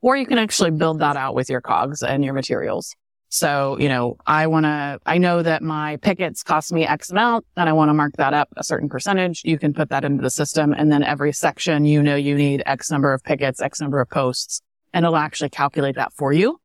Or 0.00 0.16
you 0.16 0.26
can 0.26 0.38
actually 0.38 0.70
build 0.70 0.98
that 1.00 1.16
out 1.16 1.34
with 1.34 1.48
your 1.48 1.60
cogs 1.60 2.02
and 2.02 2.24
your 2.24 2.34
materials. 2.34 2.94
So, 3.28 3.78
you 3.78 3.88
know, 3.88 4.16
I 4.26 4.46
want 4.46 4.64
to, 4.64 5.00
I 5.04 5.18
know 5.18 5.42
that 5.42 5.62
my 5.62 5.96
pickets 5.96 6.42
cost 6.42 6.72
me 6.72 6.86
X 6.86 7.10
amount 7.10 7.44
and 7.56 7.68
I 7.68 7.72
want 7.72 7.88
to 7.88 7.94
mark 7.94 8.12
that 8.16 8.32
up 8.32 8.48
a 8.56 8.62
certain 8.62 8.88
percentage. 8.88 9.42
You 9.44 9.58
can 9.58 9.74
put 9.74 9.88
that 9.90 10.04
into 10.04 10.22
the 10.22 10.30
system. 10.30 10.72
And 10.72 10.92
then 10.92 11.02
every 11.02 11.32
section, 11.32 11.84
you 11.84 12.02
know, 12.02 12.14
you 12.16 12.36
need 12.36 12.62
X 12.64 12.90
number 12.90 13.12
of 13.12 13.24
pickets, 13.24 13.60
X 13.60 13.80
number 13.80 14.00
of 14.00 14.08
posts, 14.08 14.60
and 14.94 15.04
it'll 15.04 15.16
actually 15.16 15.50
calculate 15.50 15.96
that 15.96 16.12
for 16.14 16.32
you. 16.32 16.58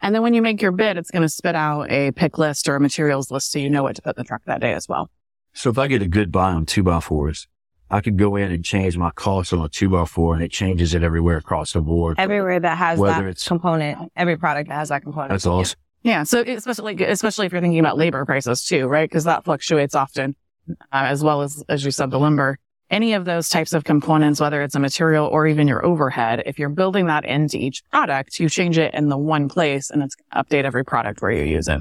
And 0.00 0.14
then 0.14 0.22
when 0.22 0.32
you 0.34 0.40
make 0.40 0.62
your 0.62 0.72
bid, 0.72 0.96
it's 0.96 1.10
going 1.10 1.22
to 1.22 1.28
spit 1.28 1.54
out 1.54 1.90
a 1.90 2.12
pick 2.12 2.38
list 2.38 2.68
or 2.68 2.76
a 2.76 2.80
materials 2.80 3.30
list 3.30 3.52
so 3.52 3.58
you 3.58 3.68
know 3.68 3.82
what 3.82 3.96
to 3.96 4.02
put 4.02 4.16
in 4.16 4.22
the 4.22 4.24
truck 4.26 4.42
that 4.46 4.60
day 4.60 4.72
as 4.72 4.88
well. 4.88 5.10
So 5.52 5.68
if 5.68 5.76
I 5.78 5.86
get 5.86 6.00
a 6.00 6.08
good 6.08 6.32
buy 6.32 6.52
on 6.52 6.64
two 6.64 6.82
by 6.82 7.00
fours, 7.00 7.46
I 7.90 8.00
could 8.00 8.16
go 8.16 8.36
in 8.36 8.50
and 8.50 8.64
change 8.64 8.96
my 8.96 9.10
cost 9.10 9.52
on 9.52 9.60
a 9.60 9.68
two 9.68 9.90
by 9.90 10.06
four 10.06 10.34
and 10.34 10.42
it 10.42 10.50
changes 10.50 10.94
it 10.94 11.02
everywhere 11.02 11.36
across 11.36 11.74
the 11.74 11.82
board. 11.82 12.18
Everywhere 12.18 12.58
that 12.58 12.78
has 12.78 12.98
Whether 12.98 13.22
that 13.24 13.28
it's- 13.28 13.46
component, 13.46 14.10
every 14.16 14.36
product 14.36 14.70
that 14.70 14.76
has 14.76 14.88
that 14.88 15.02
component. 15.02 15.30
That's 15.30 15.46
awesome. 15.46 15.78
Yeah. 16.02 16.22
So 16.24 16.40
especially, 16.40 17.04
especially 17.04 17.46
if 17.46 17.52
you're 17.52 17.60
thinking 17.60 17.78
about 17.78 17.98
labor 17.98 18.24
prices 18.24 18.64
too, 18.64 18.86
right? 18.86 19.08
Cause 19.10 19.24
that 19.24 19.44
fluctuates 19.44 19.94
often, 19.94 20.34
uh, 20.70 20.74
as 20.92 21.22
well 21.22 21.42
as, 21.42 21.62
as 21.68 21.84
you 21.84 21.90
said, 21.90 22.10
the 22.10 22.18
lumber. 22.18 22.58
Any 22.92 23.14
of 23.14 23.24
those 23.24 23.48
types 23.48 23.72
of 23.72 23.84
components, 23.84 24.38
whether 24.38 24.60
it's 24.60 24.74
a 24.74 24.78
material 24.78 25.26
or 25.26 25.46
even 25.46 25.66
your 25.66 25.84
overhead, 25.84 26.42
if 26.44 26.58
you're 26.58 26.68
building 26.68 27.06
that 27.06 27.24
into 27.24 27.56
each 27.56 27.82
product, 27.90 28.38
you 28.38 28.50
change 28.50 28.76
it 28.76 28.92
in 28.92 29.08
the 29.08 29.16
one 29.16 29.48
place 29.48 29.90
and 29.90 30.02
it's 30.02 30.14
update 30.34 30.64
every 30.64 30.84
product 30.84 31.22
where 31.22 31.30
you 31.30 31.42
use 31.44 31.68
it. 31.68 31.80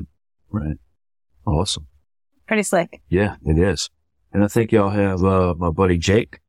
Right. 0.50 0.78
Awesome. 1.46 1.86
Pretty 2.48 2.64
slick. 2.64 3.02
Yeah, 3.10 3.36
it 3.46 3.58
is. 3.58 3.90
And 4.32 4.42
I 4.42 4.48
think 4.48 4.72
y'all 4.72 4.90
have, 4.90 5.22
uh, 5.22 5.54
my 5.58 5.70
buddy 5.70 5.98
Jake. 5.98 6.40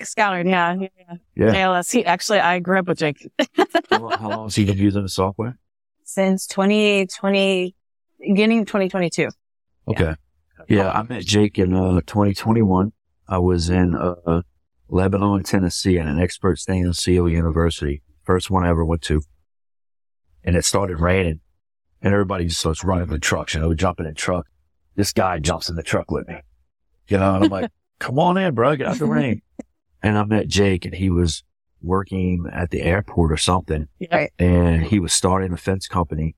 Scoured. 0.00 0.46
Yeah. 0.46 0.76
Yeah. 0.78 0.88
yeah. 1.36 1.52
Yeah. 1.52 1.64
ALS. 1.66 1.90
He 1.90 2.04
actually, 2.04 2.38
I 2.38 2.60
grew 2.60 2.78
up 2.78 2.86
with 2.86 2.98
Jake. 2.98 3.28
how, 3.90 3.98
long- 3.98 4.12
how 4.12 4.28
long 4.30 4.44
has 4.44 4.54
he 4.54 4.64
been 4.66 4.78
using 4.78 5.02
the 5.02 5.08
software? 5.08 5.58
Since 6.04 6.46
2020, 6.46 7.74
beginning 8.20 8.60
of 8.60 8.66
2022. 8.66 9.28
Okay. 9.88 10.14
Yeah, 10.68 10.90
I 10.92 11.02
met 11.02 11.24
Jake 11.24 11.58
in 11.58 11.74
uh, 11.74 12.00
2021. 12.06 12.92
I 13.28 13.38
was 13.38 13.68
in 13.68 13.94
uh, 13.94 14.42
Lebanon, 14.88 15.42
Tennessee, 15.42 15.98
at 15.98 16.06
an 16.06 16.18
Expert 16.18 16.58
Stain 16.58 16.92
& 16.92 16.94
Seal 16.94 17.28
university. 17.28 18.02
First 18.24 18.50
one 18.50 18.64
I 18.64 18.70
ever 18.70 18.84
went 18.84 19.02
to. 19.02 19.22
And 20.44 20.56
it 20.56 20.64
started 20.64 20.98
raining, 21.00 21.40
and 22.00 22.12
everybody 22.12 22.46
just 22.46 22.60
starts 22.60 22.84
running 22.84 23.08
the 23.08 23.18
trucks. 23.18 23.54
You 23.54 23.60
know, 23.60 23.74
jumping 23.74 24.06
in 24.06 24.12
the 24.12 24.18
truck. 24.18 24.46
This 24.94 25.12
guy 25.12 25.38
jumps 25.40 25.68
in 25.68 25.76
the 25.76 25.82
truck 25.82 26.10
with 26.10 26.26
me. 26.28 26.36
You 27.08 27.18
know, 27.18 27.34
and 27.34 27.44
I'm 27.44 27.50
like, 27.50 27.70
"Come 27.98 28.18
on 28.18 28.36
in, 28.38 28.54
bro, 28.54 28.76
get 28.76 28.86
out 28.86 28.98
the 28.98 29.06
rain." 29.06 29.42
And 30.00 30.16
I 30.16 30.22
met 30.24 30.46
Jake, 30.46 30.84
and 30.84 30.94
he 30.94 31.10
was 31.10 31.42
working 31.82 32.46
at 32.52 32.70
the 32.70 32.80
airport 32.82 33.32
or 33.32 33.36
something 33.36 33.88
Yeah. 33.98 34.28
and 34.38 34.84
he 34.84 35.00
was 35.00 35.12
starting 35.12 35.52
a 35.52 35.56
fence 35.56 35.88
company. 35.88 36.36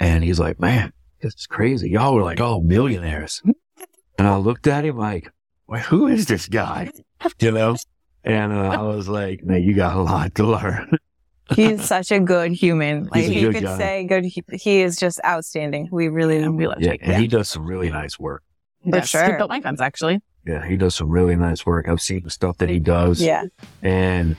And 0.00 0.24
he's 0.24 0.40
like, 0.40 0.58
man, 0.58 0.92
this 1.20 1.34
is 1.34 1.46
crazy. 1.46 1.90
Y'all 1.90 2.14
were 2.14 2.22
like, 2.24 2.40
oh, 2.40 2.60
millionaires. 2.60 3.42
And 4.18 4.26
I 4.28 4.36
looked 4.36 4.66
at 4.66 4.84
him 4.84 4.96
like, 4.96 5.30
well, 5.74 5.82
who 5.82 6.06
is 6.06 6.26
this 6.26 6.46
guy? 6.48 6.90
You 7.40 7.50
know? 7.50 7.76
And 8.22 8.52
uh, 8.52 8.56
I 8.70 8.82
was 8.82 9.08
like, 9.08 9.42
man, 9.42 9.62
you 9.62 9.74
got 9.74 9.96
a 9.96 10.00
lot 10.02 10.34
to 10.36 10.44
learn. 10.46 10.96
He's 11.54 11.84
such 11.84 12.12
a 12.12 12.20
good 12.20 12.52
human. 12.52 13.06
Like 13.06 13.28
you 13.28 13.50
could 13.50 13.64
guy. 13.64 13.76
say 13.76 14.04
good. 14.04 14.24
He, 14.24 14.42
he 14.52 14.80
is 14.82 14.96
just 14.96 15.20
outstanding. 15.24 15.88
We 15.90 16.08
really 16.08 16.38
And 16.38 16.56
we 16.56 16.68
love 16.68 16.80
yeah, 16.80 16.92
Jake. 16.92 17.00
and 17.02 17.20
he 17.20 17.26
does 17.26 17.48
some 17.48 17.66
really 17.66 17.90
nice 17.90 18.18
work. 18.18 18.42
For 18.88 18.96
Yes, 18.96 19.08
sure. 19.08 19.24
He 19.24 19.32
built 19.36 19.50
my 19.50 19.60
fence 19.60 19.80
actually. 19.80 20.22
Yeah, 20.46 20.64
he 20.64 20.76
does 20.76 20.94
some 20.94 21.10
really 21.10 21.34
nice 21.36 21.66
work. 21.66 21.88
I've 21.88 22.00
seen 22.00 22.22
the 22.22 22.30
stuff 22.30 22.58
that 22.58 22.68
he 22.68 22.78
does. 22.78 23.20
Yeah. 23.20 23.44
And 23.82 24.36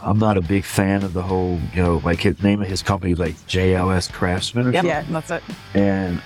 I'm 0.00 0.18
not 0.18 0.36
a 0.38 0.40
big 0.40 0.64
fan 0.64 1.02
of 1.04 1.12
the 1.12 1.22
whole, 1.22 1.60
you 1.74 1.82
know, 1.82 2.00
like 2.04 2.20
his 2.20 2.42
name 2.42 2.62
of 2.62 2.68
his 2.68 2.82
company, 2.82 3.14
like 3.14 3.34
JLS 3.46 4.10
Craftsman 4.10 4.66
or 4.68 4.72
Yep. 4.72 4.84
Yeah. 4.84 5.04
That's 5.10 5.30
it. 5.30 5.42
And 5.74 6.22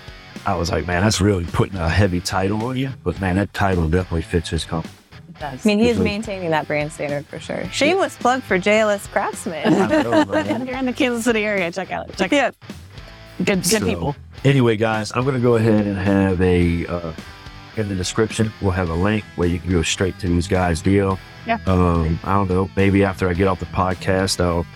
I 0.47 0.55
was 0.55 0.71
like, 0.71 0.87
man, 0.87 1.03
that's 1.03 1.21
really 1.21 1.45
putting 1.45 1.77
a 1.79 1.89
heavy 1.89 2.21
title 2.21 2.65
on 2.65 2.77
you. 2.77 2.91
But 3.05 3.21
man, 3.21 3.37
that 3.37 3.53
title 3.55 3.89
definitely 3.89 4.23
fits 4.23 4.51
his 4.51 4.65
company. 4.65 4.93
It 5.29 5.39
does. 5.39 5.65
I 5.65 5.69
mean, 5.69 5.79
he 5.79 5.89
is 5.89 5.99
Mhm. 5.99 6.05
maintaining 6.05 6.51
that 6.51 6.67
brand 6.67 6.93
standard 6.93 7.27
for 7.27 7.39
sure. 7.39 7.65
Shameless 7.71 8.17
plug 8.17 8.43
for 8.43 8.59
JLS 8.59 9.07
Craftsman. 9.13 9.73
I 9.75 10.03
know, 10.03 10.21
if 10.23 10.29
man. 10.29 10.67
you're 10.67 10.77
in 10.77 10.87
the 10.87 10.93
Kansas 10.93 11.25
City 11.25 11.45
area, 11.45 11.71
check 11.71 11.91
out 11.93 12.15
check 12.17 12.33
yeah. 12.33 12.51
Good 13.39 13.47
good 13.47 13.67
So, 13.67 13.81
people. 13.87 14.17
Anyway, 14.45 14.77
guys, 14.77 15.13
I'm 15.15 15.23
going 15.23 15.37
to 15.37 15.41
go 15.41 15.55
ahead 15.57 15.87
and 15.87 15.97
have 15.97 16.41
a, 16.41 16.87
uh, 16.87 17.13
in 17.77 17.89
the 17.89 17.95
description, 17.95 18.53
we'll 18.61 18.73
have 18.73 18.91
a 18.91 18.95
link 18.95 19.25
where 19.37 19.49
you 19.49 19.59
can 19.61 19.71
go 19.71 19.83
straight 19.83 20.19
to 20.19 20.27
these 20.27 20.49
guys' 20.49 20.83
deal. 20.83 21.19
Yeah. 21.47 21.59
Um, 21.67 22.19
I 22.25 22.35
don't 22.35 22.51
know. 22.51 22.69
Maybe 22.77 23.05
after 23.05 23.29
I 23.29 23.35
get 23.35 23.47
off 23.49 23.61
the 23.61 23.67
podcast, 23.67 24.41
I'll 24.45 24.67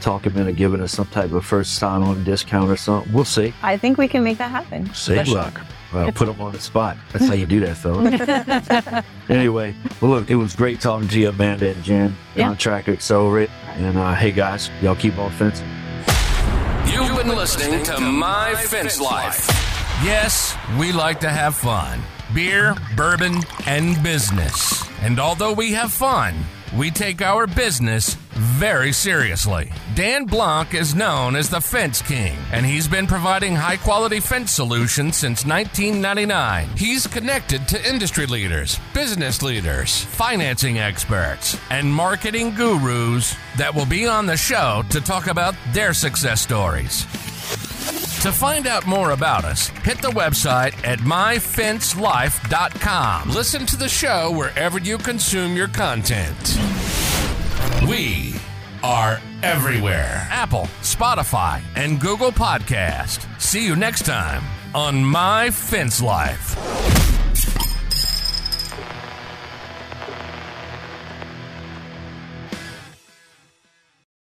talk 0.00 0.26
him 0.26 0.36
into 0.36 0.52
giving 0.52 0.80
us 0.80 0.92
some 0.92 1.06
type 1.06 1.32
of 1.32 1.44
first 1.44 1.74
sign 1.76 2.02
on 2.02 2.24
discount 2.24 2.70
or 2.70 2.76
something. 2.76 3.12
We'll 3.12 3.24
see. 3.24 3.52
I 3.62 3.76
think 3.76 3.98
we 3.98 4.08
can 4.08 4.24
make 4.24 4.38
that 4.38 4.50
happen. 4.50 4.92
Say 4.94 5.22
luck. 5.24 5.60
Well, 5.92 6.12
put 6.12 6.26
them 6.26 6.40
on 6.40 6.52
the 6.52 6.60
spot. 6.60 6.96
That's 7.12 7.26
how 7.26 7.34
you 7.34 7.46
do 7.46 7.58
that, 7.60 7.76
fella. 7.76 9.04
anyway, 9.28 9.74
well, 10.00 10.12
look, 10.12 10.30
it 10.30 10.36
was 10.36 10.54
great 10.54 10.80
talking 10.80 11.08
to 11.08 11.18
you, 11.20 11.30
Amanda 11.30 11.70
and 11.70 11.82
Jen, 11.82 12.16
Yeah. 12.36 12.46
Contractor 12.46 12.92
Accelerate. 12.92 13.50
And 13.74 13.98
uh, 13.98 14.14
hey, 14.14 14.30
guys, 14.30 14.70
y'all 14.80 14.94
keep 14.94 15.18
on 15.18 15.32
fencing. 15.32 15.66
You've 16.86 17.16
been 17.16 17.28
listening 17.36 17.82
to 17.84 18.00
My 18.00 18.54
Fence 18.54 19.00
Life. 19.00 19.46
Yes, 20.04 20.56
we 20.78 20.92
like 20.92 21.20
to 21.20 21.28
have 21.28 21.54
fun 21.56 22.00
beer, 22.34 22.76
bourbon, 22.96 23.40
and 23.66 24.00
business. 24.02 24.84
And 25.02 25.18
although 25.18 25.52
we 25.52 25.72
have 25.72 25.92
fun, 25.92 26.36
we 26.76 26.90
take 26.90 27.22
our 27.22 27.46
business 27.46 28.16
very 28.40 28.92
seriously. 28.92 29.70
Dan 29.94 30.24
Blanc 30.24 30.74
is 30.74 30.94
known 30.94 31.36
as 31.36 31.50
the 31.50 31.60
Fence 31.60 32.00
King, 32.00 32.38
and 32.52 32.64
he's 32.64 32.88
been 32.88 33.06
providing 33.06 33.54
high 33.54 33.76
quality 33.76 34.20
fence 34.20 34.52
solutions 34.52 35.16
since 35.16 35.44
1999. 35.44 36.68
He's 36.76 37.06
connected 37.06 37.68
to 37.68 37.88
industry 37.88 38.26
leaders, 38.26 38.78
business 38.94 39.42
leaders, 39.42 40.04
financing 40.04 40.78
experts, 40.78 41.58
and 41.70 41.92
marketing 41.92 42.54
gurus 42.54 43.34
that 43.58 43.74
will 43.74 43.86
be 43.86 44.06
on 44.06 44.26
the 44.26 44.36
show 44.36 44.82
to 44.90 45.00
talk 45.00 45.26
about 45.26 45.54
their 45.72 45.92
success 45.92 46.40
stories. 46.40 47.04
To 48.22 48.32
find 48.32 48.66
out 48.66 48.86
more 48.86 49.12
about 49.12 49.44
us, 49.44 49.68
hit 49.82 50.02
the 50.02 50.10
website 50.10 50.74
at 50.86 50.98
myfencelife.com. 50.98 53.30
Listen 53.30 53.64
to 53.64 53.76
the 53.76 53.88
show 53.88 54.30
wherever 54.30 54.78
you 54.78 54.98
consume 54.98 55.56
your 55.56 55.68
content. 55.68 56.58
We 57.88 58.29
are 58.82 59.20
everywhere 59.42 60.26
Apple, 60.30 60.68
Spotify, 60.82 61.62
and 61.76 62.00
Google 62.00 62.32
Podcast. 62.32 63.26
See 63.40 63.64
you 63.64 63.76
next 63.76 64.04
time 64.06 64.42
on 64.74 65.04
My 65.04 65.50
Fence 65.50 66.00
Life. 66.00 66.99